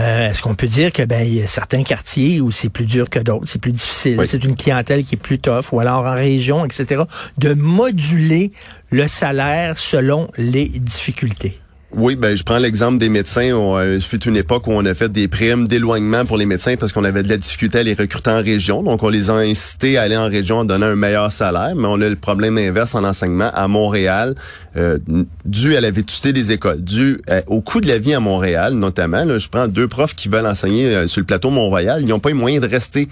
Euh, 0.00 0.30
Est-ce 0.30 0.42
qu'on 0.42 0.54
peut 0.54 0.66
dire 0.66 0.92
que 0.92 1.02
ben 1.02 1.22
il 1.26 1.34
y 1.34 1.42
a 1.42 1.46
certains 1.46 1.82
quartiers 1.82 2.40
où 2.40 2.50
c'est 2.50 2.70
plus 2.70 2.86
dur 2.86 3.10
que 3.10 3.18
d'autres, 3.18 3.44
c'est 3.46 3.60
plus 3.60 3.72
difficile, 3.72 4.18
c'est 4.24 4.42
une 4.42 4.56
clientèle 4.56 5.04
qui 5.04 5.16
est 5.16 5.18
plus 5.18 5.38
tough, 5.38 5.66
ou 5.72 5.80
alors 5.80 6.06
en 6.06 6.14
région, 6.14 6.64
etc. 6.64 7.02
De 7.36 7.52
moduler 7.52 8.52
le 8.90 9.06
salaire 9.06 9.78
selon 9.78 10.30
les 10.38 10.66
difficultés? 10.66 11.58
Oui, 11.94 12.16
ben 12.16 12.34
je 12.34 12.42
prends 12.42 12.58
l'exemple 12.58 12.96
des 12.96 13.10
médecins. 13.10 13.52
On 13.52 13.76
fait 14.00 14.24
une 14.24 14.36
époque 14.38 14.66
où 14.66 14.72
on 14.72 14.84
a 14.86 14.94
fait 14.94 15.12
des 15.12 15.28
primes 15.28 15.68
d'éloignement 15.68 16.24
pour 16.24 16.38
les 16.38 16.46
médecins 16.46 16.76
parce 16.76 16.90
qu'on 16.90 17.04
avait 17.04 17.22
de 17.22 17.28
la 17.28 17.36
difficulté 17.36 17.80
à 17.80 17.82
les 17.82 17.92
recruter 17.92 18.30
en 18.30 18.40
région. 18.40 18.82
Donc 18.82 19.02
on 19.02 19.10
les 19.10 19.28
a 19.28 19.34
incités 19.34 19.98
à 19.98 20.02
aller 20.02 20.16
en 20.16 20.28
région 20.28 20.60
en 20.60 20.64
donnant 20.64 20.86
un 20.86 20.96
meilleur 20.96 21.30
salaire. 21.32 21.74
Mais 21.76 21.86
on 21.86 22.00
a 22.00 22.08
le 22.08 22.16
problème 22.16 22.56
inverse 22.56 22.94
en 22.94 23.04
enseignement 23.04 23.50
à 23.52 23.68
Montréal, 23.68 24.34
euh, 24.76 24.98
dû 25.44 25.76
à 25.76 25.82
la 25.82 25.90
vétusté 25.90 26.32
des 26.32 26.52
écoles, 26.52 26.82
dû 26.82 27.20
euh, 27.28 27.42
au 27.46 27.60
coût 27.60 27.82
de 27.82 27.88
la 27.88 27.98
vie 27.98 28.14
à 28.14 28.20
Montréal 28.20 28.72
notamment. 28.72 29.38
Je 29.38 29.48
prends 29.50 29.68
deux 29.68 29.86
profs 29.86 30.14
qui 30.14 30.28
veulent 30.28 30.46
enseigner 30.46 30.86
euh, 30.86 31.06
sur 31.06 31.20
le 31.20 31.26
plateau 31.26 31.50
Mont-Royal. 31.50 32.00
Ils 32.00 32.08
n'ont 32.08 32.20
pas 32.20 32.30
eu 32.30 32.34
moyen 32.34 32.60
de 32.60 32.68
rester 32.68 33.08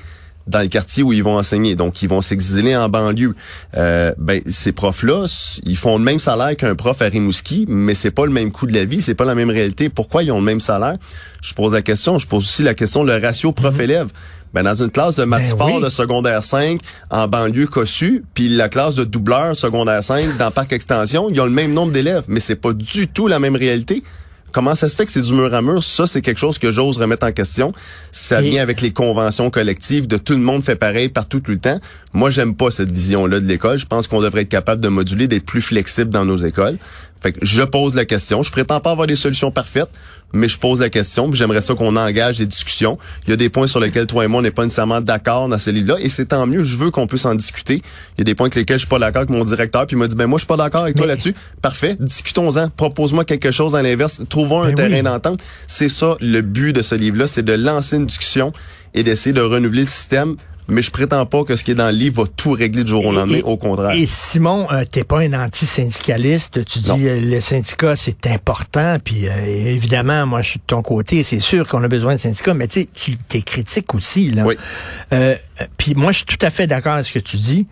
dans 0.51 0.61
le 0.61 0.69
quartier 0.69 1.03
où 1.03 1.13
ils 1.13 1.23
vont 1.23 1.39
enseigner. 1.39 1.75
Donc, 1.77 2.03
ils 2.03 2.09
vont 2.09 2.21
s'exiler 2.21 2.77
en 2.77 2.89
banlieue. 2.89 3.35
Euh, 3.77 4.13
ben, 4.19 4.41
ces 4.47 4.73
profs-là, 4.73 5.27
ils 5.65 5.77
font 5.77 5.99
le 5.99 6.05
même 6.05 6.19
salaire 6.19 6.57
qu'un 6.57 6.75
prof 6.75 7.01
à 7.01 7.07
Rimouski, 7.07 7.67
mais 7.69 7.95
c'est 7.95 8.11
pas 8.11 8.27
le 8.27 8.33
même 8.33 8.53
coût 8.53 8.67
de 8.67 8.75
la 8.75 8.85
vie, 8.85 9.01
c'est 9.01 9.15
pas 9.15 9.25
la 9.25 9.35
même 9.35 9.51
réalité. 9.51 9.89
Pourquoi 9.89 10.23
ils 10.23 10.33
ont 10.33 10.39
le 10.39 10.45
même 10.45 10.61
salaire? 10.61 10.97
Je 11.43 11.55
pose 11.55 11.73
la 11.73 11.83
question. 11.83 12.19
Je 12.19 12.27
pose 12.27 12.45
aussi 12.45 12.63
la 12.63 12.75
question, 12.75 13.03
le 13.03 13.17
ratio 13.17 13.53
prof-élève. 13.53 14.09
Ben, 14.53 14.65
dans 14.65 14.75
une 14.75 14.91
classe 14.91 15.15
de 15.15 15.23
maths 15.23 15.55
ben 15.57 15.79
de 15.79 15.89
secondaire 15.89 16.43
5 16.43 16.81
en 17.11 17.29
banlieue 17.29 17.69
cossue, 17.69 18.25
puis 18.35 18.49
la 18.49 18.69
classe 18.69 18.97
de 18.97 19.05
doubleur 19.05 19.55
secondaire 19.55 20.03
5 20.03 20.39
dans 20.39 20.51
Parc 20.51 20.73
Extension, 20.73 21.31
ils 21.31 21.41
ont 21.41 21.45
le 21.45 21.53
même 21.53 21.73
nombre 21.73 21.93
d'élèves, 21.93 22.25
mais 22.27 22.41
c'est 22.41 22.57
pas 22.57 22.73
du 22.73 23.07
tout 23.07 23.29
la 23.29 23.39
même 23.39 23.55
réalité. 23.55 24.03
Comment 24.53 24.75
ça 24.75 24.89
se 24.89 24.97
fait 24.97 25.07
que 25.07 25.13
c'est 25.13 25.23
du 25.23 25.33
mur 25.33 25.53
à 25.55 25.63
mur? 25.63 25.83
Ça, 25.83 26.07
c'est 26.07 26.23
quelque 26.23 26.39
chose 26.39 26.59
que 26.59 26.71
j'ose 26.71 26.99
remettre 26.99 27.27
en 27.27 27.33
question. 27.33 27.73
Ça 28.13 28.41
vient 28.41 28.63
avec 28.63 28.81
les 28.81 28.93
conventions 28.93 29.51
collectives 29.51 30.07
de 30.07 30.17
tout 30.17 30.33
le 30.33 30.41
monde 30.41 30.63
fait 30.63 30.77
pareil 30.77 31.09
partout 31.09 31.41
tout 31.41 31.53
le 31.53 31.59
temps. 31.59 31.79
Moi, 32.13 32.31
j'aime 32.31 32.55
pas 32.55 32.71
cette 32.71 32.91
vision-là 32.91 33.41
de 33.41 33.47
l'école. 33.47 33.79
Je 33.79 33.87
pense 33.87 34.09
qu'on 34.09 34.21
devrait 34.21 34.43
être 34.43 34.49
capable 34.49 34.81
de 34.81 34.89
moduler, 34.89 35.29
d'être 35.29 35.47
plus 35.47 35.63
flexible 35.63 36.11
dans 36.11 36.25
nos 36.25 36.39
écoles. 36.39 36.79
Fait 37.21 37.33
que 37.33 37.39
je 37.43 37.63
pose 37.63 37.95
la 37.95 38.05
question. 38.05 38.43
Je 38.43 38.51
prétends 38.51 38.81
pas 38.81 38.93
avoir 38.93 39.07
des 39.07 39.17
solutions 39.17 39.51
parfaites, 39.51 39.91
mais 40.33 40.49
je 40.49 40.59
pose 40.59 40.81
la 40.81 40.91
question. 40.91 41.33
J'aimerais 41.33 41.61
ça 41.61 41.75
qu'on 41.75 41.97
engage 41.97 42.39
des 42.39 42.47
discussions. 42.47 42.99
Il 43.27 43.31
y 43.31 43.33
a 43.33 43.37
des 43.37 43.49
points 43.49 43.67
sur 43.67 43.81
lesquels 43.81 44.07
toi 44.07 44.25
et 44.25 44.29
moi, 44.29 44.41
on 44.41 44.43
n'est 44.43 44.51
pas 44.51 44.65
nécessairement 44.65 45.01
d'accord 45.01 45.49
dans 45.49 45.59
ce 45.59 45.71
livre-là, 45.71 45.97
et 46.01 46.09
c'est 46.09 46.27
tant 46.27 46.47
mieux. 46.47 46.63
Je 46.63 46.77
veux 46.77 46.91
qu'on 46.91 47.07
puisse 47.07 47.25
en 47.25 47.35
discuter. 47.35 47.83
Il 48.17 48.19
y 48.19 48.21
a 48.23 48.25
des 48.25 48.35
points 48.35 48.47
avec 48.47 48.57
lesquels 48.57 48.77
je 48.77 48.81
suis 48.81 48.89
pas 48.89 48.99
d'accord 48.99 49.23
avec 49.23 49.31
mon 49.31 49.45
directeur, 49.45 49.87
puis 49.87 49.97
il 49.97 49.99
m'a 49.99 50.07
dit, 50.07 50.17
ben 50.17 50.27
moi, 50.27 50.39
je 50.39 50.43
suis 50.43 50.47
pas 50.47 50.57
d'accord 50.57 50.83
avec 50.83 50.97
toi 50.97 51.07
là-dessus. 51.07 51.35
Parfait, 51.63 51.97
discutons-en. 51.99 52.69
Propose-moi 52.71 53.25
quelque 53.25 53.51
chose 53.51 53.73
dans 53.73 53.83
l'inverse. 53.83 54.23
Trouvons 54.29 54.63
un 54.63 54.73
ben 54.73 54.89
terrain 54.89 55.03
d'entente. 55.03 55.41
C'est 55.67 55.89
ça 55.89 56.17
le 56.21 56.41
but 56.41 56.75
de 56.75 56.83
ce 56.83 56.95
livre-là, 56.95 57.27
c'est 57.27 57.43
de 57.43 57.53
lancer 57.53 57.97
une 57.97 58.07
discussion 58.07 58.53
et 58.95 59.03
d'essayer 59.03 59.33
de 59.33 59.41
renouveler 59.41 59.83
le 59.83 59.87
système 59.87 60.37
mais 60.69 60.83
je 60.83 60.91
prétends 60.91 61.27
pas 61.27 61.45
que 61.45 61.57
ce 61.57 61.65
qui 61.65 61.73
est 61.73 61.75
dans 61.75 61.91
le 61.91 61.97
livre 61.97 62.23
va 62.23 62.31
tout 62.37 62.53
régler 62.53 62.85
du 62.85 62.91
jour 62.91 63.05
au 63.05 63.13
lendemain, 63.13 63.41
au 63.45 63.57
contraire. 63.57 63.91
Et 63.91 64.07
Simon, 64.07 64.69
euh, 64.73 64.85
t'es 64.91 65.05
pas 65.05 65.21
un 65.21 65.33
anti-syndicaliste, 65.33 66.65
tu 66.65 66.79
dis 66.81 67.09
euh, 67.09 67.21
le 67.21 67.41
syndicat 67.41 67.97
c'est 67.97 68.27
important, 68.27 68.99
puis 69.03 69.29
euh, 69.29 69.33
évidemment, 69.47 70.27
moi 70.27 70.43
je 70.43 70.51
suis 70.51 70.59
de 70.59 70.65
ton 70.67 70.83
côté, 70.83 71.23
c'est 71.23 71.41
sûr 71.41 71.67
qu'on 71.67 71.83
a 71.83 71.89
besoin 71.89 72.15
de 72.15 72.21
syndicats, 72.21 72.55
mais 72.55 72.69
tu 72.69 72.89
es 73.35 73.43
critique 73.43 73.95
aussi. 73.95 74.31
Là. 74.31 74.45
Oui. 74.45 74.57
puis 75.77 75.95
moi 75.95 76.13
je 76.13 76.19
suis 76.19 76.27
tout 76.27 76.45
à 76.45 76.51
fait 76.51 76.67
d'accord 76.67 76.95
avec 76.95 77.07
ce 77.07 77.13
que 77.13 77.19
tu 77.19 77.37
dis. 77.37 77.67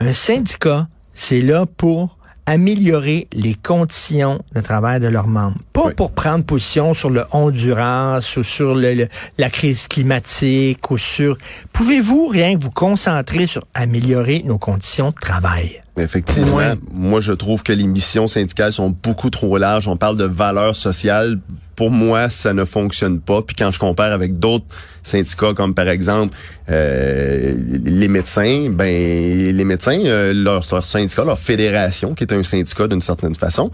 Un 0.00 0.12
syndicat, 0.12 0.88
c'est 1.14 1.40
là 1.40 1.66
pour 1.66 2.18
améliorer 2.46 3.28
les 3.32 3.54
conditions 3.54 4.42
de 4.54 4.60
travail 4.60 5.00
de 5.00 5.08
leurs 5.08 5.26
membres. 5.26 5.56
Pas 5.72 5.90
pour 5.90 6.12
prendre 6.12 6.44
position 6.44 6.94
sur 6.94 7.10
le 7.10 7.24
Honduras 7.32 8.34
ou 8.36 8.42
sur 8.42 8.74
le, 8.74 9.08
la 9.38 9.50
crise 9.50 9.88
climatique 9.88 10.90
ou 10.90 10.98
sur... 10.98 11.38
Pouvez-vous 11.72 12.28
rien 12.28 12.56
vous 12.56 12.70
concentrer 12.70 13.46
sur 13.46 13.64
améliorer 13.74 14.42
nos 14.44 14.58
conditions 14.58 15.10
de 15.10 15.14
travail? 15.14 15.83
Effectivement. 15.96 16.74
Moi, 16.92 17.20
je 17.20 17.32
trouve 17.32 17.62
que 17.62 17.72
les 17.72 17.86
missions 17.86 18.26
syndicales 18.26 18.72
sont 18.72 18.90
beaucoup 18.90 19.30
trop 19.30 19.56
larges. 19.58 19.86
On 19.86 19.96
parle 19.96 20.16
de 20.16 20.24
valeurs 20.24 20.74
sociales. 20.74 21.38
Pour 21.76 21.90
moi, 21.90 22.30
ça 22.30 22.52
ne 22.52 22.64
fonctionne 22.64 23.20
pas. 23.20 23.42
Puis 23.42 23.54
quand 23.56 23.70
je 23.70 23.78
compare 23.78 24.12
avec 24.12 24.38
d'autres 24.38 24.66
syndicats, 25.02 25.54
comme 25.54 25.74
par 25.74 25.88
exemple 25.88 26.36
euh, 26.68 27.52
les 27.84 28.08
médecins, 28.08 28.70
ben 28.70 28.86
les 28.86 29.64
médecins, 29.64 30.00
euh, 30.04 30.32
leur, 30.32 30.64
leur 30.70 30.84
syndicat, 30.84 31.24
leur 31.24 31.38
fédération, 31.38 32.14
qui 32.14 32.24
est 32.24 32.32
un 32.32 32.42
syndicat 32.42 32.88
d'une 32.88 33.00
certaine 33.00 33.34
façon, 33.34 33.70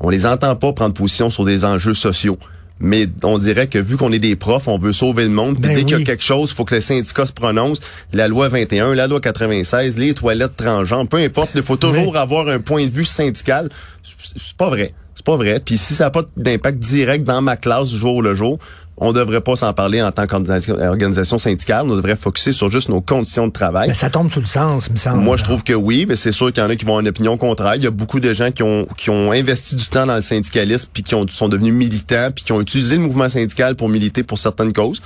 on 0.00 0.10
les 0.10 0.26
entend 0.26 0.56
pas 0.56 0.72
prendre 0.72 0.94
position 0.94 1.30
sur 1.30 1.44
des 1.44 1.64
enjeux 1.64 1.94
sociaux 1.94 2.38
mais 2.80 3.06
on 3.22 3.38
dirait 3.38 3.66
que 3.66 3.78
vu 3.78 3.96
qu'on 3.96 4.12
est 4.12 4.18
des 4.18 4.36
profs, 4.36 4.68
on 4.68 4.78
veut 4.78 4.92
sauver 4.92 5.24
le 5.24 5.30
monde. 5.30 5.56
Ben 5.58 5.74
dès 5.74 5.84
qu'il 5.84 5.98
y 5.98 6.02
a 6.02 6.04
quelque 6.04 6.24
chose, 6.24 6.50
il 6.50 6.54
faut 6.54 6.64
que 6.64 6.74
les 6.74 6.80
syndicats 6.80 7.26
se 7.26 7.32
prononcent. 7.32 7.80
La 8.12 8.28
loi 8.28 8.48
21, 8.48 8.94
la 8.94 9.06
loi 9.06 9.20
96, 9.20 9.98
les 9.98 10.14
toilettes 10.14 10.56
transgenres, 10.56 11.06
peu 11.06 11.18
importe, 11.18 11.50
il 11.54 11.62
faut 11.62 11.76
toujours 11.76 12.16
avoir 12.16 12.48
un 12.48 12.58
point 12.58 12.86
de 12.86 12.92
vue 12.92 13.04
syndical. 13.04 13.68
C'est 14.02 14.56
pas 14.56 14.68
vrai. 14.68 14.94
C'est 15.14 15.24
pas 15.24 15.36
vrai. 15.36 15.60
Puis 15.64 15.76
si 15.76 15.94
ça 15.94 16.04
n'a 16.04 16.10
pas 16.10 16.22
d'impact 16.36 16.78
direct 16.78 17.24
dans 17.24 17.42
ma 17.42 17.56
classe 17.56 17.90
jour 17.90 18.22
le 18.22 18.34
jour, 18.34 18.58
on 18.98 19.12
devrait 19.12 19.40
pas 19.40 19.56
s'en 19.56 19.72
parler 19.72 20.02
en 20.02 20.12
tant 20.12 20.26
qu'organisation 20.26 21.38
syndicale. 21.38 21.86
On 21.88 21.96
devrait 21.96 22.16
focuser 22.16 22.52
sur 22.52 22.68
juste 22.68 22.88
nos 22.88 23.00
conditions 23.00 23.46
de 23.46 23.52
travail. 23.52 23.88
Mais 23.88 23.94
ça 23.94 24.10
tombe 24.10 24.30
sous 24.30 24.40
le 24.40 24.46
sens, 24.46 24.90
me 24.90 24.96
semble. 24.96 25.20
Moi, 25.20 25.36
je 25.36 25.44
trouve 25.44 25.64
que 25.64 25.72
oui, 25.72 26.06
mais 26.06 26.16
c'est 26.16 26.32
sûr 26.32 26.52
qu'il 26.52 26.62
y 26.62 26.66
en 26.66 26.70
a 26.70 26.76
qui 26.76 26.84
vont 26.84 26.92
avoir 26.92 27.00
une 27.00 27.08
opinion 27.08 27.36
contraire. 27.36 27.74
Il 27.76 27.84
y 27.84 27.86
a 27.86 27.90
beaucoup 27.90 28.20
de 28.20 28.32
gens 28.34 28.50
qui 28.50 28.62
ont, 28.62 28.86
qui 28.96 29.10
ont 29.10 29.32
investi 29.32 29.76
du 29.76 29.86
temps 29.86 30.06
dans 30.06 30.16
le 30.16 30.22
syndicalisme, 30.22 30.90
puis 30.92 31.02
qui 31.02 31.14
ont, 31.14 31.26
sont 31.26 31.48
devenus 31.48 31.72
militants, 31.72 32.30
puis 32.34 32.44
qui 32.44 32.52
ont 32.52 32.60
utilisé 32.60 32.96
le 32.96 33.02
mouvement 33.02 33.28
syndical 33.28 33.76
pour 33.76 33.88
militer 33.88 34.22
pour 34.22 34.38
certaines 34.38 34.72
causes. 34.72 35.02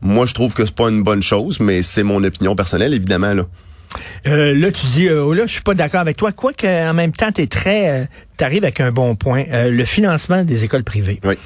Moi, 0.00 0.26
je 0.26 0.34
trouve 0.34 0.54
que 0.54 0.64
c'est 0.64 0.74
pas 0.74 0.88
une 0.88 1.02
bonne 1.02 1.22
chose, 1.22 1.60
mais 1.60 1.82
c'est 1.82 2.04
mon 2.04 2.22
opinion 2.24 2.54
personnelle, 2.56 2.94
évidemment, 2.94 3.34
là. 3.34 3.44
Euh, 4.26 4.54
là, 4.54 4.70
tu 4.70 4.86
dis, 4.86 5.08
euh, 5.08 5.24
oh 5.24 5.32
là, 5.32 5.46
je 5.46 5.52
suis 5.52 5.62
pas 5.62 5.74
d'accord 5.74 6.00
avec 6.00 6.16
toi. 6.16 6.32
Quoi 6.32 6.52
qu'en 6.52 6.94
même 6.94 7.12
temps, 7.12 7.32
tu 7.32 7.42
es 7.42 7.46
très, 7.46 7.90
euh, 7.90 8.04
t'arrives 8.36 8.64
avec 8.64 8.80
un 8.80 8.92
bon 8.92 9.14
point. 9.14 9.44
Euh, 9.50 9.70
le 9.70 9.84
financement 9.84 10.44
des 10.44 10.64
écoles 10.64 10.84
privées. 10.84 11.20
Oui. 11.24 11.36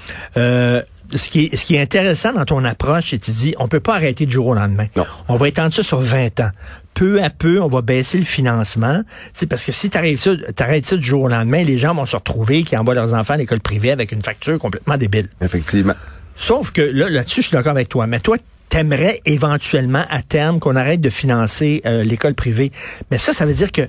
Ce 1.14 1.28
qui, 1.28 1.44
est, 1.44 1.56
ce 1.56 1.64
qui 1.64 1.74
est 1.76 1.80
intéressant 1.80 2.32
dans 2.32 2.44
ton 2.44 2.64
approche, 2.64 3.10
c'est 3.10 3.18
que 3.18 3.24
tu 3.24 3.30
dis, 3.32 3.54
on 3.58 3.68
peut 3.68 3.80
pas 3.80 3.94
arrêter 3.94 4.26
du 4.26 4.32
jour 4.32 4.48
au 4.48 4.54
lendemain. 4.54 4.86
Non. 4.96 5.04
On 5.28 5.36
va 5.36 5.48
étendre 5.48 5.74
ça 5.74 5.82
sur 5.82 6.00
20 6.00 6.40
ans. 6.40 6.50
Peu 6.94 7.22
à 7.22 7.30
peu, 7.30 7.60
on 7.60 7.68
va 7.68 7.82
baisser 7.82 8.18
le 8.18 8.24
financement. 8.24 9.02
C'est 9.32 9.46
parce 9.46 9.64
que 9.64 9.72
si 9.72 9.90
tu 9.90 9.98
arrêtes 9.98 10.86
ça 10.86 10.96
du 10.96 11.02
jour 11.02 11.22
au 11.22 11.28
lendemain, 11.28 11.62
les 11.62 11.78
gens 11.78 11.94
vont 11.94 12.06
se 12.06 12.16
retrouver 12.16 12.64
qui 12.64 12.76
envoient 12.76 12.94
leurs 12.94 13.14
enfants 13.14 13.34
à 13.34 13.38
l'école 13.38 13.60
privée 13.60 13.90
avec 13.90 14.12
une 14.12 14.22
facture 14.22 14.58
complètement 14.58 14.96
débile. 14.96 15.28
Effectivement. 15.40 15.94
Sauf 16.36 16.70
que 16.70 16.82
là, 16.82 17.08
là-dessus, 17.08 17.42
je 17.42 17.48
suis 17.48 17.56
d'accord 17.56 17.72
avec 17.72 17.88
toi. 17.88 18.06
Mais 18.06 18.20
toi, 18.20 18.36
t'aimerais 18.68 19.20
éventuellement 19.26 20.04
à 20.08 20.22
terme 20.22 20.58
qu'on 20.58 20.76
arrête 20.76 21.00
de 21.00 21.10
financer 21.10 21.82
euh, 21.84 22.04
l'école 22.04 22.34
privée. 22.34 22.72
Mais 23.10 23.18
ça, 23.18 23.32
ça 23.32 23.44
veut 23.44 23.54
dire 23.54 23.70
que 23.70 23.82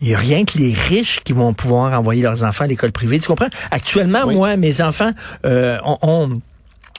il 0.00 0.08
n'y 0.08 0.14
a 0.14 0.18
rien 0.18 0.44
que 0.44 0.58
les 0.58 0.74
riches 0.74 1.20
qui 1.20 1.32
vont 1.32 1.54
pouvoir 1.54 1.98
envoyer 1.98 2.22
leurs 2.22 2.42
enfants 2.44 2.64
à 2.64 2.66
l'école 2.66 2.92
privée. 2.92 3.18
Tu 3.18 3.28
comprends? 3.28 3.48
Actuellement, 3.70 4.26
moi, 4.26 4.56
mes 4.56 4.80
enfants 4.80 5.12
euh, 5.44 5.78
ont, 5.84 6.40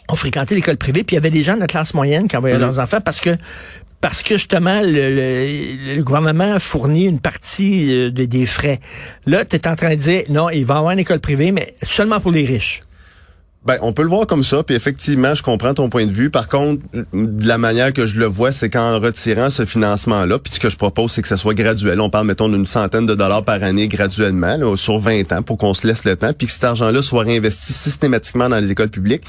ont, 0.09 0.15
fréquenté 0.15 0.55
l'école 0.55 0.77
privée, 0.77 1.03
puis 1.03 1.15
il 1.15 1.17
y 1.17 1.19
avait 1.19 1.29
des 1.29 1.43
gens 1.43 1.55
de 1.55 1.59
la 1.59 1.67
classe 1.67 1.93
moyenne 1.93 2.27
qui 2.27 2.35
envoyaient 2.37 2.55
mm-hmm. 2.55 2.59
leurs 2.59 2.79
enfants 2.79 3.01
parce 3.01 3.19
que 3.19 3.37
parce 3.99 4.21
que 4.21 4.35
justement, 4.35 4.81
le, 4.83 5.95
le, 5.95 6.03
gouvernement 6.03 6.59
fournit 6.59 7.05
une 7.05 7.19
partie 7.19 7.91
euh, 7.91 8.11
des 8.11 8.45
frais. 8.45 8.79
Là, 9.25 9.43
tu 9.43 9.55
es 9.55 9.67
en 9.67 9.75
train 9.75 9.89
de 9.89 9.95
dire, 9.95 10.21
non, 10.29 10.51
il 10.51 10.65
va 10.65 10.77
avoir 10.77 10.91
une 10.91 10.99
école 10.99 11.19
privée, 11.19 11.51
mais 11.51 11.75
seulement 11.81 12.19
pour 12.19 12.31
les 12.31 12.45
riches. 12.45 12.83
Ben, 13.65 13.77
on 13.81 13.91
peut 13.91 14.03
le 14.03 14.07
voir 14.07 14.25
comme 14.27 14.43
ça, 14.43 14.63
puis 14.63 14.75
effectivement, 14.75 15.35
je 15.35 15.43
comprends 15.43 15.73
ton 15.73 15.89
point 15.89 16.05
de 16.05 16.11
vue. 16.11 16.29
Par 16.29 16.47
contre, 16.47 16.81
de 17.11 17.47
la 17.47 17.57
manière 17.57 17.91
que 17.91 18.05
je 18.05 18.17
le 18.17 18.25
vois, 18.25 18.53
c'est 18.53 18.69
qu'en 18.69 18.97
retirant 18.99 19.49
ce 19.49 19.65
financement-là, 19.65 20.39
puis 20.39 20.53
ce 20.53 20.59
que 20.61 20.69
je 20.69 20.77
propose, 20.77 21.11
c'est 21.11 21.21
que 21.21 21.27
ça 21.27 21.35
soit 21.35 21.53
graduel. 21.53 21.99
On 21.99 22.09
parle, 22.09 22.27
mettons, 22.27 22.47
d'une 22.47 22.65
centaine 22.65 23.05
de 23.05 23.13
dollars 23.13 23.43
par 23.43 23.61
année 23.63 23.89
graduellement, 23.89 24.77
sur 24.77 24.99
20 24.99 25.33
ans, 25.33 25.41
pour 25.41 25.57
qu'on 25.57 25.73
se 25.73 25.85
laisse 25.85 26.05
le 26.05 26.15
temps, 26.15 26.31
puis 26.31 26.47
que 26.47 26.53
cet 26.53 26.63
argent-là 26.63 27.01
soit 27.01 27.23
réinvesti 27.23 27.73
systématiquement 27.73 28.47
dans 28.47 28.59
les 28.59 28.71
écoles 28.71 28.89
publiques. 28.89 29.23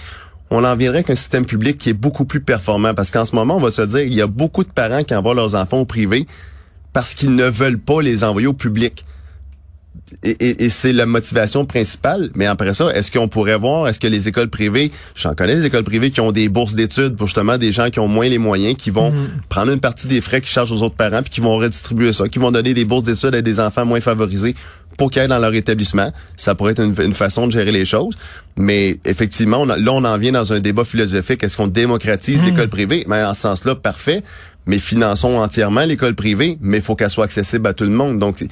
On 0.51 0.65
en 0.65 0.77
viendrait 0.77 1.03
qu'un 1.03 1.17
système 1.17 1.45
public 1.45 1.77
qui 1.77 1.91
est 1.91 1.95
beaucoup 1.95 2.25
plus 2.25 2.41
performant, 2.41 2.95
parce 2.95 3.11
qu'en 3.11 3.25
ce 3.25 3.35
moment, 3.35 3.57
on 3.57 3.61
va 3.61 3.73
se 3.73 3.83
dire, 3.83 4.03
il 4.03 4.15
y 4.15 4.23
a 4.23 4.29
beaucoup 4.29 4.63
de 4.63 4.71
parents 4.71 5.03
qui 5.03 5.17
envoient 5.17 5.35
leurs 5.35 5.57
enfants 5.57 5.79
au 5.79 5.85
privé 5.85 6.27
parce 6.93 7.15
qu'ils 7.15 7.35
ne 7.35 7.45
veulent 7.45 7.79
pas 7.79 8.03
les 8.03 8.25
envoyer 8.25 8.47
au 8.47 8.55
public 8.55 9.05
et, 10.23 10.65
et, 10.65 10.71
c'est 10.71 10.93
la 10.93 11.07
motivation 11.07 11.65
principale. 11.65 12.31
Mais 12.35 12.47
après 12.47 12.75
ça, 12.75 12.91
est-ce 12.93 13.11
qu'on 13.11 13.29
pourrait 13.29 13.59
voir, 13.59 13.89
est-ce 13.89 13.99
que 13.99 14.07
les 14.07 14.29
écoles 14.29 14.49
privées, 14.49 14.91
j'en 15.15 15.35
connais 15.35 15.57
des 15.57 15.67
écoles 15.67 15.85
privées 15.85 16.11
qui 16.11 16.21
ont 16.21 16.33
des 16.33 16.49
bourses 16.49 16.75
d'études 16.75 17.17
pour 17.17 17.27
justement 17.27 17.59
des 17.59 17.73
gens 17.73 17.91
qui 17.91 18.01
ont 18.01 18.09
moins 18.09 18.29
les 18.29 18.39
moyens, 18.39 18.77
qui 18.77 18.91
vont 18.91 19.11
mhm. 19.11 19.29
prendre 19.49 19.73
une 19.73 19.81
partie 19.81 20.07
des 20.07 20.21
frais 20.21 20.41
qu'ils 20.41 20.51
chargent 20.51 20.73
aux 20.73 20.83
autres 20.83 20.97
parents, 20.97 21.23
puis 21.23 21.31
qui 21.31 21.41
vont 21.41 21.57
redistribuer 21.57 22.13
ça, 22.13 22.29
qui 22.29 22.39
vont 22.39 22.51
donner 22.51 22.75
des 22.75 22.85
bourses 22.85 23.05
d'études 23.05 23.35
à 23.35 23.43
des 23.43 23.61
enfants 23.61 23.85
moins 23.85 24.01
favorisés 24.01 24.55
pour 24.97 25.11
qu'ils 25.11 25.23
aillent 25.23 25.29
dans 25.29 25.39
leur 25.39 25.55
établissement? 25.55 26.13
Ça 26.37 26.55
pourrait 26.55 26.73
être 26.73 26.83
une, 26.83 27.15
façon 27.15 27.47
de 27.47 27.53
gérer 27.53 27.73
les 27.73 27.85
choses. 27.85 28.17
Mais 28.57 28.99
effectivement, 29.05 29.65
là, 29.65 29.77
on 29.93 30.05
en 30.05 30.19
vient 30.19 30.33
dans 30.33 30.53
un 30.53 30.59
débat 30.59 30.85
philosophique. 30.85 31.45
Est-ce 31.45 31.57
qu'on 31.57 31.69
démocratise 31.69 32.41
mhm. 32.41 32.47
l'école 32.47 32.69
privée? 32.69 33.05
Mais 33.09 33.23
en 33.23 33.35
ce 33.35 33.43
sens-là, 33.43 33.75
parfait 33.77 34.23
mais 34.69 34.79
finançons 34.79 35.37
entièrement 35.37 35.85
l'école 35.85 36.15
privée, 36.15 36.59
mais 36.61 36.77
il 36.77 36.83
faut 36.83 36.95
qu'elle 36.95 37.09
soit 37.09 37.25
accessible 37.25 37.67
à 37.67 37.73
tout 37.73 37.85
le 37.85 37.91
monde. 37.91 38.19
Donc, 38.19 38.45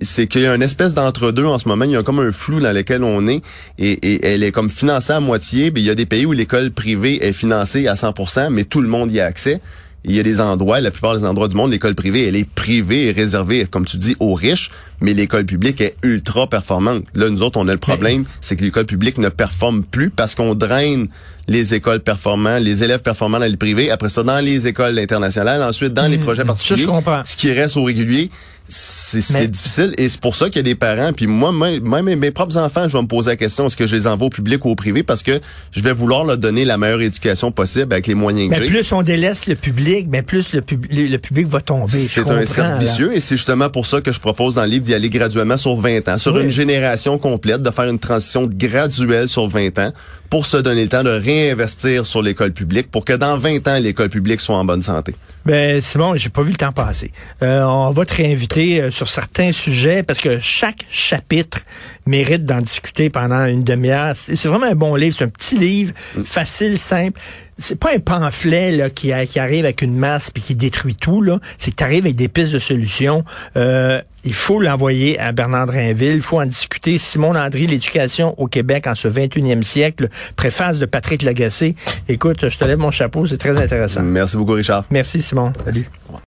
c'est 0.00 0.28
qu'il 0.28 0.42
y 0.42 0.46
a 0.46 0.54
une 0.54 0.62
espèce 0.62 0.94
d'entre-deux 0.94 1.44
en 1.44 1.58
ce 1.58 1.68
moment. 1.68 1.84
Il 1.84 1.90
y 1.90 1.96
a 1.96 2.04
comme 2.04 2.20
un 2.20 2.30
flou 2.30 2.60
dans 2.60 2.72
lequel 2.72 3.02
on 3.02 3.26
est 3.26 3.42
et, 3.78 3.90
et 3.90 4.26
elle 4.26 4.44
est 4.44 4.52
comme 4.52 4.70
financée 4.70 5.12
à 5.12 5.18
moitié. 5.18 5.72
Mais 5.72 5.80
il 5.80 5.86
y 5.86 5.90
a 5.90 5.96
des 5.96 6.06
pays 6.06 6.24
où 6.24 6.32
l'école 6.32 6.70
privée 6.70 7.26
est 7.26 7.32
financée 7.32 7.88
à 7.88 7.94
100%, 7.94 8.50
mais 8.50 8.62
tout 8.62 8.80
le 8.80 8.88
monde 8.88 9.10
y 9.10 9.18
a 9.18 9.26
accès. 9.26 9.60
Il 10.08 10.14
y 10.14 10.20
a 10.20 10.22
des 10.22 10.40
endroits, 10.40 10.80
la 10.80 10.92
plupart 10.92 11.16
des 11.16 11.24
endroits 11.24 11.48
du 11.48 11.56
monde, 11.56 11.72
l'école 11.72 11.96
privée, 11.96 12.28
elle 12.28 12.36
est 12.36 12.48
privée 12.48 13.08
et 13.08 13.10
réservée, 13.10 13.66
comme 13.68 13.84
tu 13.84 13.96
dis, 13.96 14.14
aux 14.20 14.34
riches, 14.34 14.70
mais 15.00 15.14
l'école 15.14 15.44
publique 15.44 15.80
est 15.80 15.96
ultra 16.04 16.46
performante. 16.46 17.02
Là, 17.14 17.28
nous 17.28 17.42
autres, 17.42 17.58
on 17.58 17.66
a 17.66 17.72
le 17.72 17.78
problème, 17.78 18.24
c'est 18.40 18.54
que 18.54 18.62
l'école 18.62 18.86
publique 18.86 19.18
ne 19.18 19.28
performe 19.28 19.82
plus 19.82 20.10
parce 20.10 20.36
qu'on 20.36 20.54
draine 20.54 21.08
les 21.48 21.74
écoles 21.74 22.00
performantes, 22.00 22.62
les 22.62 22.84
élèves 22.84 23.00
performants 23.00 23.40
dans 23.40 23.46
les 23.46 23.56
privés, 23.56 23.90
après 23.90 24.08
ça, 24.08 24.22
dans 24.22 24.44
les 24.44 24.68
écoles 24.68 24.96
internationales, 24.98 25.62
ensuite 25.62 25.92
dans 25.92 26.06
les 26.06 26.18
mmh, 26.18 26.20
projets 26.20 26.44
particuliers. 26.44 26.86
Ce 27.24 27.36
qui 27.36 27.52
reste 27.52 27.76
au 27.76 27.84
régulier, 27.84 28.30
c'est 28.68 29.48
difficile 29.48 29.92
et 29.96 30.08
c'est 30.08 30.20
pour 30.20 30.34
ça 30.34 30.46
qu'il 30.46 30.56
y 30.56 30.60
a 30.60 30.62
des 30.62 30.74
parents 30.74 31.12
puis 31.12 31.26
moi 31.26 31.52
même 31.52 32.18
mes, 32.18 32.30
propres 32.32 32.58
enfants 32.58 32.88
je 32.88 32.96
vais 32.96 33.02
me 33.02 33.06
poser 33.06 33.30
la 33.30 33.36
question 33.36 33.66
est-ce 33.66 33.76
que 33.76 33.86
je 33.86 33.94
les 33.94 34.06
envoie 34.06 34.26
au 34.26 34.30
public 34.30 34.64
ou 34.64 34.70
au 34.70 34.74
privé? 34.74 35.02
Parce 35.04 35.22
que 35.22 35.40
je 35.70 35.80
vais 35.80 35.92
vouloir 35.92 36.24
leur 36.24 36.36
donner 36.36 36.64
la 36.64 36.76
meilleure 36.76 37.00
éducation 37.00 37.52
possible 37.52 37.92
avec 37.92 38.08
les 38.08 38.14
moyens 38.14 38.50
que 38.50 38.64
j'ai. 38.64 38.68
plus 38.68 38.92
on 38.92 39.02
délaisse 39.02 39.46
le 39.46 39.54
public 39.54 40.08
mais 40.10 40.22
plus 40.22 40.52
le, 40.52 40.62
le 40.90 41.18
public 41.18 41.46
va 41.46 41.60
tomber 41.60 41.88
c'est 41.88 42.28
un 42.28 42.44
cercle 42.44 42.80
vicieux 42.80 43.14
et 43.14 43.20
c'est 43.20 43.36
justement 43.36 43.70
pour 43.70 43.86
ça 43.86 44.00
que 44.00 44.12
je 44.12 44.18
propose 44.18 44.56
dans 44.56 44.62
le 44.62 44.68
livre 44.68 44.84
d'y 44.84 44.94
aller 44.94 45.10
graduellement 45.10 45.56
sur 45.56 45.76
20 45.76 46.08
ans 46.08 46.18
sur 46.18 46.36
une 46.38 46.50
génération 46.50 47.18
complète 47.18 47.62
de 47.62 47.70
faire 47.70 47.88
une 47.88 48.00
transition 48.00 48.48
graduelle 48.52 49.28
sur 49.28 49.46
20 49.46 49.78
ans 49.78 49.92
pour 50.30 50.46
se 50.46 50.56
donner 50.56 50.82
le 50.82 50.88
temps 50.88 51.04
de 51.04 51.10
réinvestir 51.10 52.06
sur 52.06 52.22
l'école 52.22 52.52
publique 52.52 52.90
pour 52.90 53.04
que 53.04 53.12
dans 53.12 53.36
20 53.38 53.68
ans 53.68 53.78
l'école 53.78 54.08
publique 54.08 54.40
soit 54.40 54.56
en 54.56 54.64
bonne 54.64 54.82
santé. 54.82 55.14
Ben 55.44 55.80
Simon, 55.80 56.16
j'ai 56.16 56.28
pas 56.28 56.42
vu 56.42 56.50
le 56.50 56.56
temps 56.56 56.72
passer. 56.72 57.12
Euh, 57.42 57.62
on 57.62 57.90
va 57.90 58.04
te 58.04 58.14
réinviter 58.14 58.80
euh, 58.80 58.90
sur 58.90 59.08
certains 59.08 59.52
sujets 59.52 60.02
parce 60.02 60.18
que 60.18 60.40
chaque 60.40 60.84
chapitre 60.90 61.58
mérite 62.06 62.44
d'en 62.44 62.60
discuter 62.60 63.10
pendant 63.10 63.44
une 63.44 63.62
demi-heure. 63.62 64.14
C'est 64.16 64.46
vraiment 64.46 64.66
un 64.66 64.74
bon 64.74 64.96
livre, 64.96 65.16
c'est 65.18 65.24
un 65.24 65.28
petit 65.28 65.56
livre, 65.56 65.92
mm. 66.16 66.22
facile, 66.24 66.78
simple. 66.78 67.20
C'est 67.58 67.78
pas 67.78 67.94
un 67.94 67.98
pamphlet 67.98 68.72
là, 68.72 68.90
qui, 68.90 69.12
qui 69.30 69.38
arrive 69.38 69.64
avec 69.64 69.80
une 69.80 69.96
masse 69.96 70.30
puis 70.30 70.42
qui 70.42 70.54
détruit 70.54 70.94
tout. 70.94 71.22
là. 71.22 71.38
C'est 71.56 71.70
que 71.70 71.76
tu 71.76 71.84
arrives 71.84 72.04
avec 72.04 72.16
des 72.16 72.28
pistes 72.28 72.52
de 72.52 72.58
solutions. 72.58 73.24
Euh, 73.56 74.00
il 74.24 74.34
faut 74.34 74.60
l'envoyer 74.60 75.18
à 75.18 75.32
Bernard 75.32 75.66
Drinville. 75.66 76.16
Il 76.16 76.22
faut 76.22 76.40
en 76.40 76.46
discuter. 76.46 76.98
Simon 76.98 77.32
Landry, 77.32 77.66
l'éducation 77.66 78.38
au 78.38 78.46
Québec 78.46 78.86
en 78.86 78.94
ce 78.94 79.08
21e 79.08 79.62
siècle. 79.62 80.08
Préface 80.36 80.78
de 80.78 80.86
Patrick 80.86 81.22
Lagacé. 81.22 81.76
Écoute, 82.08 82.48
je 82.48 82.58
te 82.58 82.64
lève 82.64 82.78
mon 82.78 82.90
chapeau. 82.90 83.26
C'est 83.26 83.38
très 83.38 83.56
intéressant. 83.56 84.02
Merci 84.02 84.36
beaucoup, 84.36 84.52
Richard. 84.52 84.84
Merci, 84.90 85.22
Simon. 85.22 85.52
Salut. 85.64 85.88